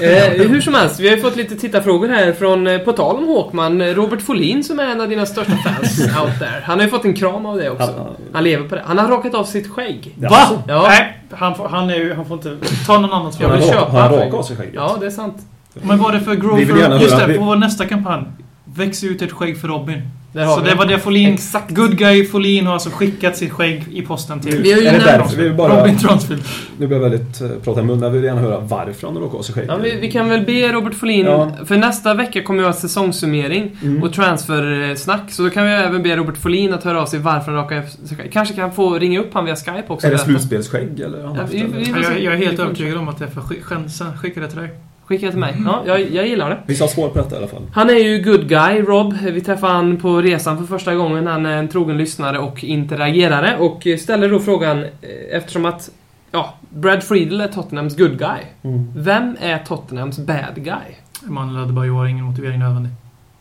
[0.00, 3.16] Eh, hur som helst, vi har ju fått lite tittarfrågor här från, eh, på tal
[3.16, 6.62] om Håkman, eh, Robert Folin som är en av dina största fans out there.
[6.64, 8.16] Han har ju fått en kram av det också.
[8.32, 8.82] Han- lever på det.
[8.86, 10.14] Han har rakat av sitt skägg.
[10.20, 10.48] Ja.
[10.68, 10.84] Ja.
[10.88, 12.56] Nej, han får, han, är, ju- han får inte
[12.86, 14.74] ta någon annans Jag vill Han köpa rakar av sig skägget.
[14.74, 15.36] Ja, det är sant.
[15.82, 17.02] Men vad är det för grow Vi vill gärna for...
[17.04, 18.24] Just det, på vår nästa kampanj.
[18.64, 20.02] Väx ut ett skägg för Robin.
[20.38, 21.34] Där har Så vi det var det Folin...
[21.34, 21.70] Exakt.
[21.70, 24.92] Good guy Folin har alltså skickat sitt skägg i posten till Vi har ju Är
[24.98, 25.80] det nämnt- vi bara...
[25.80, 26.42] Robin Transfield.
[26.78, 28.02] Nu blir jag väldigt eh, prata i mun.
[28.02, 29.64] Jag vill gärna höra varför han råkade av sig skägg.
[29.68, 31.52] Ja, vi, vi kan väl be Robert Folin, Ja.
[31.66, 34.02] för nästa vecka kommer vi ha säsongssummering Mm.
[34.02, 35.30] och transfersnack.
[35.32, 37.82] Så då kan vi även be Robert Folin att höra av sig varför han rakar
[38.06, 38.32] sig skägg.
[38.32, 40.06] Kanske kan få ringa upp han via Skype också.
[40.06, 41.18] Är det slutspelsskägg eller?
[41.18, 41.66] Ja, vi- det?
[41.78, 44.06] vi- Ja, Jag, jag är Vi helt övertygad om att jag får sk- chansa.
[44.22, 44.70] Skicka det till dig.
[45.08, 45.62] Skicka det till mig.
[45.66, 46.58] Ja, jag, jag gillar det.
[46.66, 47.62] Vi ska ha svar på detta i alla fall.
[47.72, 49.12] Han är ju good guy, Rob.
[49.22, 51.26] Vi träffade han på resan för första gången.
[51.26, 53.56] Han är en trogen lyssnare och interagerare.
[53.56, 54.88] Och ställer då frågan, eh,
[55.30, 55.90] eftersom att
[56.30, 58.40] ja, Brad Friedel är Tottenhams good guy.
[58.62, 58.92] Mm.
[58.96, 60.94] Vem är Tottenhams bad guy?
[61.26, 62.92] Emanuel Adebayor, ingen motivering nödvändig.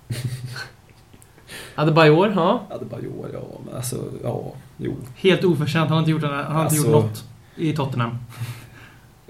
[1.76, 2.62] Adebayor, ja.
[2.92, 3.40] Joel, ja.
[3.66, 4.54] Men alltså, ja.
[4.78, 4.96] Jo.
[5.16, 5.90] Helt oförtjänt.
[5.90, 7.24] Han har inte gjort, han har inte Alltså- gjort något
[7.56, 8.18] i Tottenham.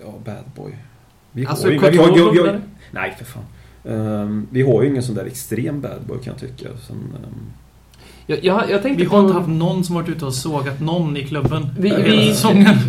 [0.05, 0.75] Ja, bad boy.
[1.31, 2.61] Vi har Alltså, vi vi har- vi har- eller?
[2.91, 3.43] Nej, för fan.
[3.89, 6.69] Ehm, vi har ju ingen sån där extrem bad boy kan jag tycka.
[6.87, 7.33] Som, ehm,
[8.29, 11.17] Jag, jag, jag tänkte Vi har inte haft någon som varit ute och sågat någon
[11.17, 11.67] i klubben.
[11.79, 11.99] Vi, vi, vi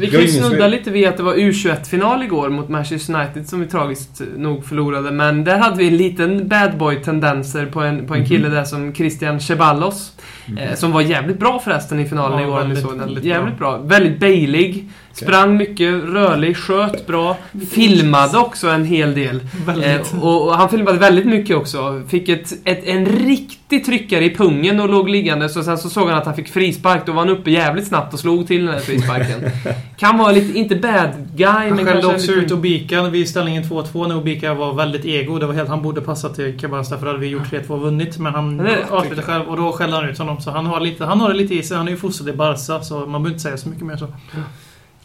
[0.04, 3.48] Jag kan ju snudda som- lite vid att det var U21-final igår mot Manchester United
[3.48, 5.10] som vi tragiskt nog förlorade.
[5.10, 8.28] Men där hade vi en liten bad boy-tendenser på en, på en Mhm.
[8.28, 10.12] kille där som Christian Ceballos.
[10.60, 12.58] Eh, som var jävligt bra förresten i finalen Ja, igår.
[12.58, 12.98] väldigt, såg den.
[12.98, 13.78] väldigt jävligt bra.
[13.78, 14.88] Väldigt bailig.
[15.22, 17.36] Sprang mycket, rörlig, sköt bra.
[17.70, 19.40] Filmade också en hel del.
[19.82, 22.02] Eh, och, och han filmade väldigt mycket också.
[22.08, 25.48] Fick ett, ett, en riktig tryckare i pungen och låg liggande.
[25.48, 27.06] Så sen så såg han att han fick frispark.
[27.06, 29.50] Då var han uppe jävligt snabbt och slog till den här frisparken.
[29.96, 32.44] kan vara lite, inte bad guy, Han men kanske också lite...
[32.44, 35.38] ut Obika vid ställningen 2-2 när Obika var väldigt ego.
[35.38, 38.18] Det var helt, han borde passa till Cabas därför hade vi gjort 3-2 och vunnit.
[38.18, 40.40] Men han avslutade själv och då skällde han ut honom.
[40.40, 41.76] Så han har, lite, han har det lite i sig.
[41.76, 44.06] Han är ju fostrad i Barca så man behöver inte säga så mycket mer så.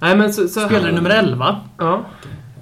[0.04, 1.56] Nej, men så, så Spelare nummer 11.
[1.78, 2.06] Ja.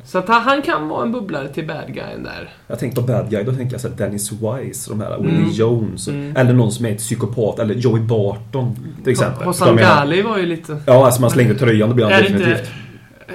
[0.05, 2.49] Så att han, han kan vara en bubblare till bad guyen där.
[2.67, 5.49] jag tänkte på bad guy, då tänker jag så här Dennis Wise, de här, Mm.
[5.51, 6.07] Jones.
[6.07, 6.35] Mm.
[6.37, 9.47] Eller någon som är ett psykopat, eller Joey Barton till exempel.
[9.47, 10.77] Menar- Ghali var ju lite...
[10.85, 12.71] Ja, alltså man slängde tröjan, då blir han Är inte, definitivt.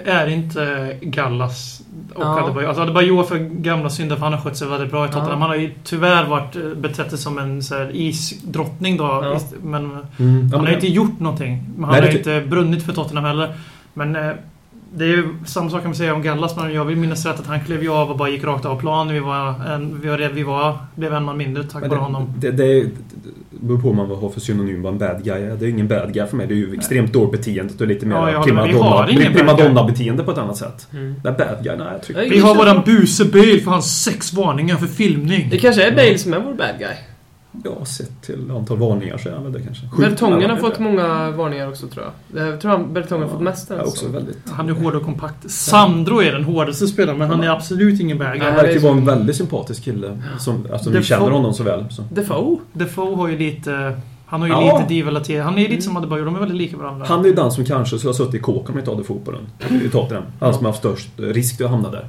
[0.05, 1.81] är inte Gallas
[2.15, 2.45] och Ja.
[2.45, 2.69] Adebayor...
[2.69, 5.31] Alltså Adebayor för gamla synder för han har skött sig väldigt bra i Tottenham.
[5.33, 5.39] Ja.
[5.39, 9.05] Han har ju tyvärr varit, eh, betett sig som en så här, isdrottning då.
[9.05, 9.41] Ja.
[9.63, 9.99] Men Mm.
[9.99, 11.65] Ja, han men- har inte gjort någonting.
[11.77, 13.55] Men han Nej, har inte brunnit för Tottenham heller.
[13.97, 14.33] Men eh,
[14.95, 16.57] det är ju samma sak kan man säga om Gallas.
[16.57, 18.81] Men jag vill minnas rätt att han klev ju av och bara gick rakt av
[18.81, 19.09] plan.
[19.09, 22.05] Vi var, en, vi var, vi var blev en man mindre tack Men vare det,
[22.05, 22.35] honom.
[22.39, 22.91] det, det, det
[23.51, 25.49] beror på vad man har för synonym vad en bad guy är.
[25.49, 26.47] Det är ju ingen bad guy för mig.
[26.47, 30.39] Det är ju extremt dåligt beteendet och lite mer Ja, ingen primadonna, primadonna-beteende på ett
[30.39, 30.89] annat sätt.
[30.93, 31.15] Mm.
[31.23, 32.31] Det är bad guy, nej jag tycker...
[32.31, 35.49] Vi har våran Buse Bale för hans sex varningar för filmning.
[35.51, 36.97] Det kanske är Bale som är vår bad guy.
[37.65, 39.87] Ja, sett till antal varningar så är han väl det kanske.
[39.99, 42.47] Bertongen har fått många varningar också tror jag.
[42.53, 44.09] Jag tror han Bertongen har fått mest än också så.
[44.13, 44.39] väldigt...
[44.51, 45.51] Han är hård och kompakt.
[45.51, 48.27] Sandro är den hårdaste spelaren, men han är absolut ingen guy.
[48.41, 50.23] Han verkar vara en väldigt sympatisk kille.
[50.39, 51.85] Som, alltså, vi känner honom så väl.
[51.91, 52.03] Så.
[52.11, 52.57] Defoe.
[52.73, 54.01] Defoe har ju lite...
[54.29, 54.79] Han har ju Ja.
[54.79, 55.43] lite divalater.
[55.43, 56.25] Han är ju lite som Adebayor.
[56.25, 57.07] De är väldigt lika varandra.
[57.09, 59.05] Han är ju den som kanske skulle ha suttit i kåken om vi inte hade
[59.05, 59.47] fotbollen.
[59.85, 60.25] I Tottenham.
[60.41, 62.07] Han som har haft störst risk att hamna där.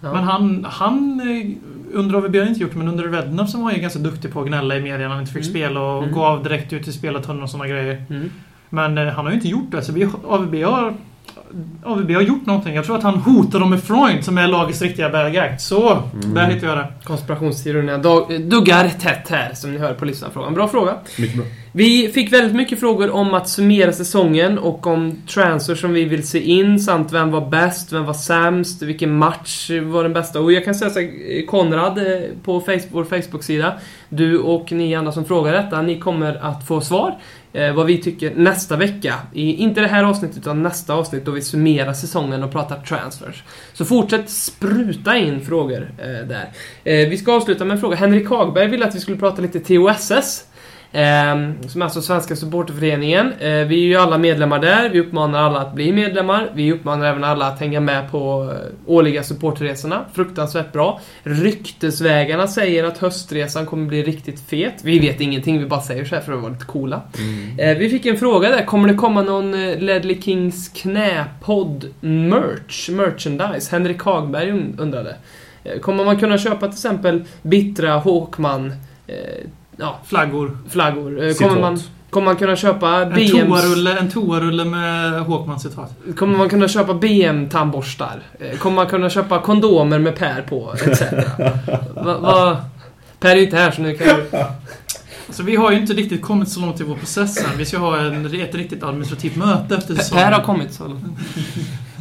[0.00, 0.12] Ja.
[0.12, 1.50] Men han, han eh,
[1.94, 4.40] under AVB har inte gjort men under Rednap så var han ju ganska duktig på
[4.40, 5.50] att gnälla i media när han inte fick Mm.
[5.52, 6.14] spela och Mm.
[6.14, 8.04] gav direkt ut i spelartunnor och sådana grejer.
[8.10, 8.30] Mm.
[8.70, 9.82] Men eh, han har ju inte gjort det.
[9.82, 10.94] Så vi, AVB har...
[11.84, 12.74] AVB har gjort någonting.
[12.74, 15.48] Jag tror att han hotar dem med Freund som är lagets riktiga guy.
[15.58, 16.34] Så, Mm.
[16.34, 16.86] där hittar jag det.
[17.04, 17.98] Konspirationsteorierna
[18.38, 20.54] duggar tätt här, som ni hör på lyssnarfrågan.
[20.54, 20.94] Bra fråga.
[21.18, 21.46] Mycket bra.
[21.72, 26.26] Vi fick väldigt mycket frågor om att summera säsongen och om transfer som vi vill
[26.28, 30.40] se in samt vem var bäst, vem var sämst, vilken match var den bästa.
[30.40, 32.04] Och jag kan säga så här, Konrad eh,
[32.44, 33.72] på Facebook, vår Facebook-sida,
[34.08, 37.18] du och ni andra som frågar detta, ni kommer att få svar
[37.54, 39.14] eh, vad vi tycker nästa vecka.
[39.32, 43.42] I, inte det här avsnittet, utan nästa avsnitt då vi summerar säsongen och pratar transfers.
[43.72, 46.52] Så fortsätt spruta in frågor eh, där.
[46.84, 47.96] Eh, vi ska avsluta med en fråga.
[47.96, 50.44] Henrik Hagberg ville att vi skulle prata lite TOSS.
[50.94, 53.32] Eh, som är alltså Svenska Supporterföreningen.
[53.32, 54.88] Eh, vi är ju alla medlemmar där.
[54.88, 56.50] Vi uppmanar alla att bli medlemmar.
[56.54, 60.04] Vi uppmanar även alla att hänga med på eh, årliga supporterresorna.
[60.12, 61.00] Fruktansvärt bra.
[61.22, 64.74] Ryktesvägarna säger att höstresan kommer bli riktigt fet.
[64.82, 67.00] Vi vet ingenting, vi bara säger så här för att vara lite coola.
[67.58, 68.64] Eh, vi fick en fråga där.
[68.64, 72.88] Kommer det komma någon eh, Ledley Kings knäpodd merch?
[72.90, 73.68] Merchandise?
[73.76, 75.16] Henrik Hagberg und- undrade.
[75.64, 78.72] Eh, kommer man kunna köpa till exempel Bittra, Håkman,
[79.76, 80.58] ja, Flaggor.
[80.68, 81.24] flaggor?
[81.24, 85.92] Eh, kommer, man, kommer man kunna köpa En BMs, toarulle, en toarulle med Håkmans citat.
[86.16, 88.22] Kommer man kunna köpa BM-tandborstar?
[88.40, 91.02] Eh, kommer man kunna köpa kondomer med Per på, etc?
[91.94, 92.56] va, va,
[93.20, 94.38] Per är ju inte här så nu kan du...
[95.26, 97.58] Alltså, vi har ju inte riktigt kommit så långt i vår process än.
[97.58, 100.24] Vi ska ha en, ett riktigt administrativt möte efter Per, säsongen.
[100.24, 101.00] per har kommit så.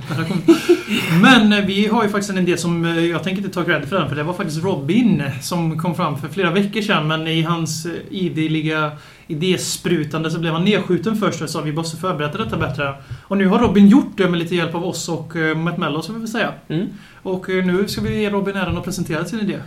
[1.22, 3.90] Men eh, vi har ju faktiskt en idé som, eh, jag tänker inte ta cred
[3.90, 7.28] för den, för det var faktiskt Robin som kom fram för flera veckor sedan, men
[7.28, 8.92] i hans eh, ideliga
[9.28, 12.94] idésprutande så blev han nedskjuten först och sa vi måste förbereda detta bättre.
[13.24, 16.02] Och nu har Robin gjort det med lite hjälp av oss och uh, Matt Mello,
[16.02, 16.54] så vi väl säga.
[16.68, 16.88] Mm.
[17.24, 19.60] Och eh, nu ska vi ge Robin äran att presentera sin idé.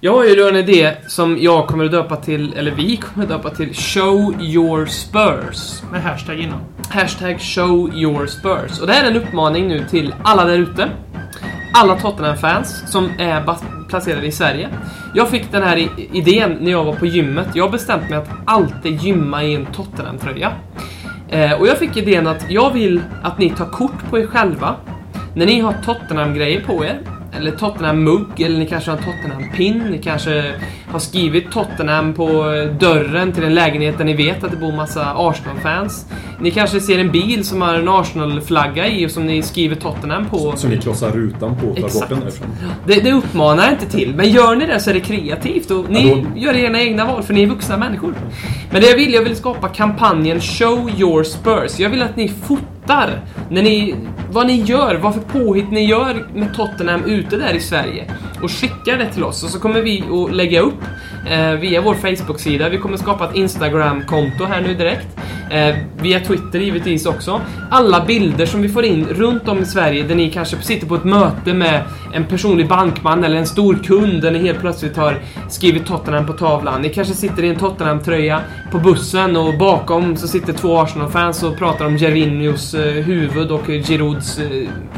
[0.00, 3.24] Jag har ju då en idé som jag kommer att döpa till, eller vi kommer
[3.24, 5.82] att döpa till Show Your Spurs.
[5.92, 6.60] Med hashtag innan.
[6.88, 8.80] Hashtag Show Your Spurs.
[8.80, 10.88] Och det här är en uppmaning nu till alla där ute.
[11.72, 13.44] Alla Tottenham-fans som är
[13.88, 14.68] placerade i Sverige.
[15.14, 17.48] Jag fick den här idén när jag var på gymmet.
[17.54, 20.52] Jag har bestämt mig att alltid gymma i en Tottenham-tröja.
[21.28, 24.76] Eh, och jag fick idén att jag vill att ni tar kort på er själva.
[25.34, 27.00] När ni har Tottenham-grejer på er,
[27.36, 30.54] eller Tottenham-mugg, eller ni kanske har en Tottenham-pin, ni kanske
[30.88, 32.26] har skrivit Tottenham på
[32.80, 36.06] dörren till en lägenhet där ni vet att det bor massa Arsenal-fans.
[36.40, 40.26] Ni kanske ser en bil som har en Arsenal-flagga i och som ni skriver Tottenham
[40.26, 40.52] på.
[40.56, 42.08] Så ni krossar rutan på och tar bort Exakt.
[42.10, 42.48] den därifrån.
[42.86, 45.90] Det, det uppmanar jag inte till, men gör ni det så är det kreativt och
[45.90, 48.14] ni Ja, då- gör era egna val för ni är vuxna människor.
[48.70, 51.78] Men det jag vill, jag vill skapa kampanjen Show Your Spurs.
[51.78, 53.94] Jag vill att ni fotar när ni,
[54.30, 58.10] vad ni gör, vad för påhitt ni gör med Tottenham ute där i Sverige
[58.42, 60.82] och skickar det till oss och så kommer vi att lägga upp
[61.30, 62.68] eh, via vår Facebook-sida.
[62.68, 65.08] Vi kommer skapa ett Instagram-konto här nu direkt.
[65.50, 67.40] Eh, via Twitter givetvis också.
[67.70, 70.94] Alla bilder som vi får in runt om i Sverige där ni kanske sitter på
[70.94, 71.82] ett möte med
[72.12, 76.32] en personlig bankman eller en stor kund där ni helt plötsligt har skrivit Tottenham på
[76.32, 76.82] tavlan.
[76.82, 78.40] Ni kanske sitter i en Tottenham-tröja
[78.72, 83.68] på bussen och bakom så sitter två Arsenal-fans och pratar om Gervinhos eh, huvud och
[83.68, 84.46] Girouds eh,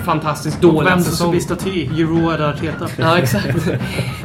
[0.04, 1.30] fantastiskt Och dåliga vem som säsong.
[1.30, 1.84] blir staty.
[1.84, 2.86] Är där Arteta.
[2.98, 3.68] Ja, exakt.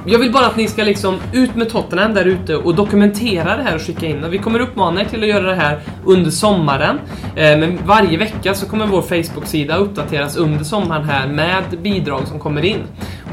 [0.05, 3.63] Jag vill bara att ni ska liksom ut med Tottenham där ute och dokumentera det
[3.63, 4.23] här och skicka in.
[4.23, 5.80] Och vi kommer uppmana er till att göra det här
[6.18, 6.99] under sommaren.
[7.36, 12.39] Eh, men varje vecka så kommer vår Facebook-sida uppdateras under sommaren här med bidrag som
[12.39, 12.84] kommer in.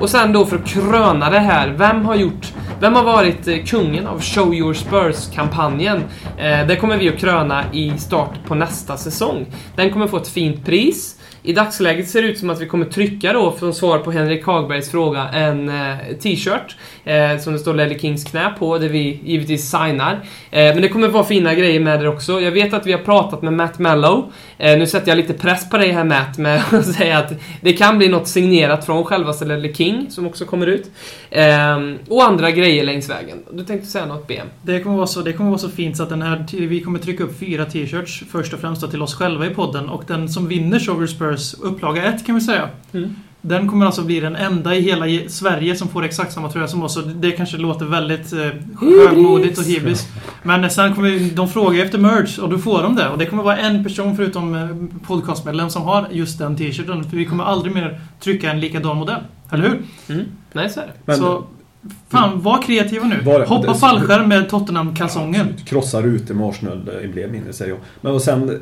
[0.01, 3.65] Och sen då för att kröna det här, vem har gjort vem har varit eh,
[3.65, 6.03] kungen av Show Your Spurs-kampanjen?
[6.39, 9.47] Eh, det kommer vi att kröna i start på nästa säsong.
[9.77, 11.21] Den kommer få ett fint pris.
[11.47, 14.45] I dagsläget ser det ut som att vi kommer trycka då, som svar på Henrik
[14.45, 19.21] Hagbergs fråga, en eh, t-shirt eh, som det står Lelle Kings knä på, där vi
[19.25, 20.13] givetvis signar.
[20.51, 22.41] Eh, men det kommer vara fina grejer med det också.
[22.41, 24.33] Jag vet att vi har pratat med Matt Mellow.
[24.59, 27.73] Eh, nu sätter jag lite press på dig här Matt med att säga att det
[27.73, 30.91] kan bli något signerat från självaste Lelle King som också kommer ut.
[31.31, 31.79] Eh,
[32.09, 33.39] och andra grejer längs vägen.
[33.53, 34.47] Du tänkte säga något BM?
[34.63, 36.99] Det kommer, vara så, det kommer vara så fint så att den här, vi kommer
[36.99, 40.49] trycka upp fyra t-shirts först och främst till oss själva i podden och den som
[40.49, 42.69] vinner Sugar Spurs upplaga 1 kan vi säga.
[42.93, 43.17] Mm.
[43.47, 46.69] Den kommer alltså bli den enda i hela ge- Sverige som får exakt samma tröja
[46.69, 46.95] som oss.
[46.95, 48.39] Så det kanske låter väldigt eh,
[48.81, 50.09] högmodigt och hybris.
[50.43, 53.09] Men sen kommer de fråga efter merch och då får de det.
[53.09, 54.69] Och det kommer vara en person förutom eh,
[55.07, 57.05] podcastmedlem som har just den t-shirten.
[57.05, 59.21] För vi kommer aldrig mer trycka en likadan modell.
[59.51, 59.83] Eller hur?
[60.15, 60.27] Mm.
[60.53, 60.93] Nej, så är det.
[61.05, 61.45] Men så
[62.11, 63.21] fan, var kreativa nu.
[63.25, 65.47] Var Hoppa fallskärm med Tottenham-kalsonger.
[65.67, 67.81] krossa rutor med Arsenal-emblem inne, säger jag.
[68.01, 68.61] Men och sen,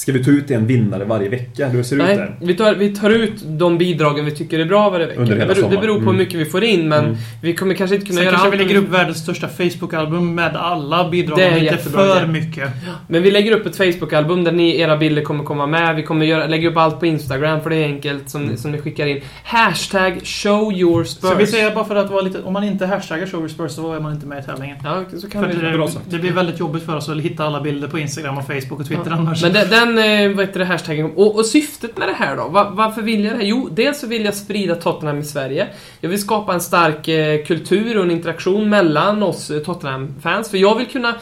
[0.00, 1.68] ska vi ta ut en vinnare varje vecka?
[1.68, 2.36] Hur ser det ut Nej, där?
[2.40, 5.20] vi tar, vi tar ut de bidragen vi tycker är bra varje vecka.
[5.20, 5.80] Under Det hela beror, det sommaren.
[5.80, 6.16] beror på hur Mm.
[6.16, 7.16] mycket vi får in, men Mm.
[7.42, 8.54] vi kommer kanske inte kunna Sen göra kanske allt.
[8.60, 11.38] vi lägger upp världens största Facebook-album med alla bidrag.
[11.38, 12.70] Det är Det inte för mycket.
[13.08, 15.96] Men vi lägger upp ett Facebook-album där ni, era bilder kommer komma med.
[15.96, 18.78] Vi kommer göra, lägga upp allt på Instagram för det är enkelt som, som ni
[18.78, 19.20] skickar in.
[19.44, 21.30] Hashtag show your Spurs.
[21.30, 22.42] Så vi säger bara för att vara lite...
[22.42, 24.76] Om man inte hashtaggar Sugar Spurs så är man inte med i tävlingen.
[24.84, 25.76] Ja, så kan För vi...
[25.78, 26.04] det, sagt.
[26.10, 28.86] det blir väldigt jobbigt för oss att hitta alla bilder på Instagram och Facebook och
[28.88, 29.16] Twitter Ja.
[29.16, 29.42] annars.
[29.42, 31.12] Men den, den eh, vad heter det, hashtaggen.
[31.16, 32.48] Och, och syftet med det här då?
[32.48, 33.44] Var, varför vill jag det här?
[33.44, 35.66] Jo, dels så vill jag sprida Tottenham i Sverige.
[36.00, 40.50] Jag vill skapa en stark eh, kultur och en interaktion mellan oss eh, Tottenham-fans.
[40.50, 41.14] För jag vill kunna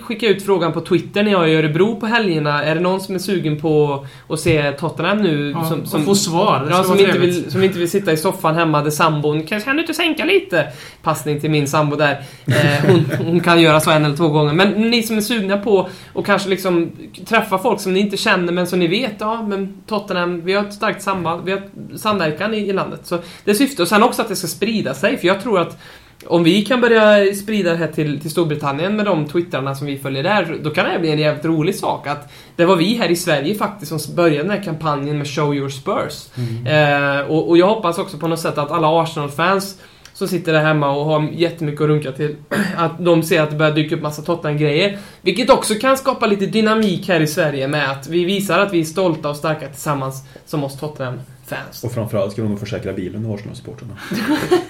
[0.00, 2.64] skicka ut frågan på Twitter när jag är i Örebro på helgerna.
[2.64, 5.50] Är det någon som är sugen på att se Tottenham nu?
[5.50, 6.68] ja, som, som, och få svar.
[6.70, 9.76] Ja, som inte, vill, som inte vill sitta i soffan hemma där sambon kanske kan
[9.76, 10.66] du inte sänka lite?
[11.02, 12.22] Passning till min sambo där.
[12.46, 14.52] Eh, hon, hon kan göra så en eller två gånger.
[14.52, 16.90] Men ni som är sugna på och kanske liksom
[17.24, 20.64] träffa folk som ni inte känner men som ni vet, ja men Tottenham, vi har
[20.64, 21.62] ett starkt samband, vi har
[21.96, 23.00] samverkan i, i landet.
[23.04, 23.80] Så det är syftet.
[23.80, 25.78] Och sen också att det ska sprida sig, för jag tror att
[26.26, 29.98] om vi kan börja sprida det här till, till Storbritannien med de twittrarna som vi
[29.98, 32.06] följer där, då kan det här bli en jävligt rolig sak.
[32.06, 35.54] Att det var vi här i Sverige faktiskt som började den här kampanjen med Show
[35.54, 36.28] Your Spurs.
[36.66, 39.78] Eh, och, och jag hoppas också på något sätt att alla Arsenal-fans
[40.12, 42.36] som sitter där hemma och har jättemycket att runka till,
[42.76, 44.98] att de ser att det börjar dyka upp massa Tottenham-grejer.
[45.22, 48.80] Vilket också kan skapa lite dynamik här i Sverige med att vi visar att vi
[48.80, 51.84] är stolta och starka tillsammans som oss Tottenham-fans.
[51.84, 53.96] Och framförallt ska de försäkra bilen Arsenal-supportrarna.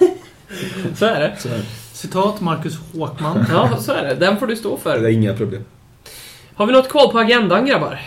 [0.95, 1.35] Så är det.
[1.39, 1.63] Så är det.
[1.93, 3.45] Citat Marcus Håkman.
[3.49, 4.15] Ja, så är det.
[4.15, 4.95] Den får du stå Det för.
[5.03, 5.61] är inga problem.
[6.53, 7.99] Har vi något kvar på agendan, grabbar?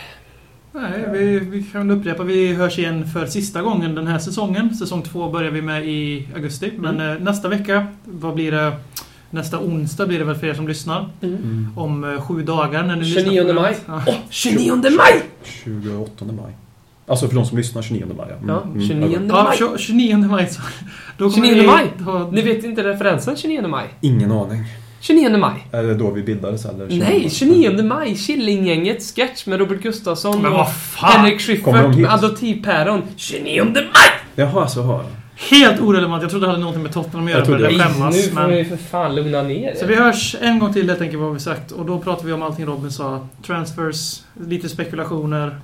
[0.71, 2.23] Nej, vi, vi kan upprepa.
[2.23, 4.75] Vi hörs igen för sista gången den här säsongen.
[4.75, 6.71] Säsong två börjar vi med i augusti.
[6.77, 7.23] Men Mm.
[7.23, 8.73] nästa vecka, vad blir det?
[9.29, 11.09] Nästa onsdag blir det väl för er som lyssnar.
[11.21, 11.67] Mm.
[11.75, 13.75] Om eh, sju dagar när ni 29 lyssnar maj.
[13.87, 14.03] Ja.
[14.29, 15.23] 29 maj!
[15.43, 16.53] 28 maj.
[17.07, 18.27] Alltså för de som lyssnar 29 maj.
[18.29, 18.35] ja.
[18.35, 19.27] Mm, Ja, mm, 29 över.
[19.27, 19.57] Ja, maj.
[19.57, 20.49] tjo- 29 maj.
[21.17, 21.85] Så, då kommer 29 vi- maj?
[22.31, 23.87] Ni vet inte referensen 29 maj?
[24.01, 24.63] Ingen aning.
[24.99, 25.67] 29 maj?
[25.71, 26.87] Är det då vi bildades eller?
[26.89, 28.15] Nej, 29 maj.
[28.15, 31.11] Killinggänget sketch med Robert Gustafsson Men och vad fan!
[31.11, 33.01] Henrik Schyffert med adoptivpäron.
[33.15, 33.83] 29 maj!
[34.35, 35.05] Jaha, så har
[35.51, 36.21] Helt orelevant.
[36.21, 37.39] Jag trodde det hade någonting med Tottenham att göra.
[37.39, 37.77] Jag trodde det.
[37.77, 38.29] Nej, nu skämmas.
[38.29, 38.49] får Men...
[38.51, 39.87] ni för fan lugna ner Så er.
[39.89, 41.71] vi hörs en gång till helt enkelt vad vi sagt.
[41.71, 43.27] Och då pratar vi om allting Robin sa.
[43.45, 45.57] Transfers, lite spekulationer,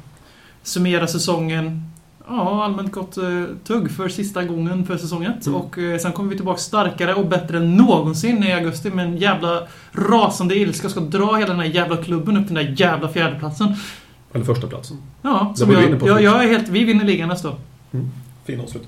[0.63, 1.88] summera säsongen.
[2.29, 5.47] Ja, allmänt gott eh, tugg för sista gången för säsong ett.
[5.47, 5.61] Mm.
[5.61, 9.17] Och eh, sen kommer vi tillbaka starkare och bättre än någonsin i augusti med en
[9.17, 10.89] jävla rasande ilska.
[10.89, 13.75] Ska dra hela den här jävla klubben upp till den där jävla fjärdeplatsen.
[14.33, 14.97] Eller första platsen.
[15.21, 16.69] Ja, som jag, jag, jag är helt...
[16.69, 17.55] Vi vinner ligan nästa år.
[18.45, 18.87] Fin avslut.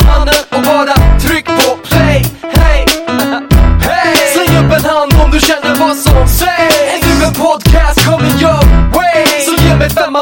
[6.03, 9.45] känner vad som sägs Är nu en podcast coming your way?
[9.45, 10.20] Så ge mig femman mannen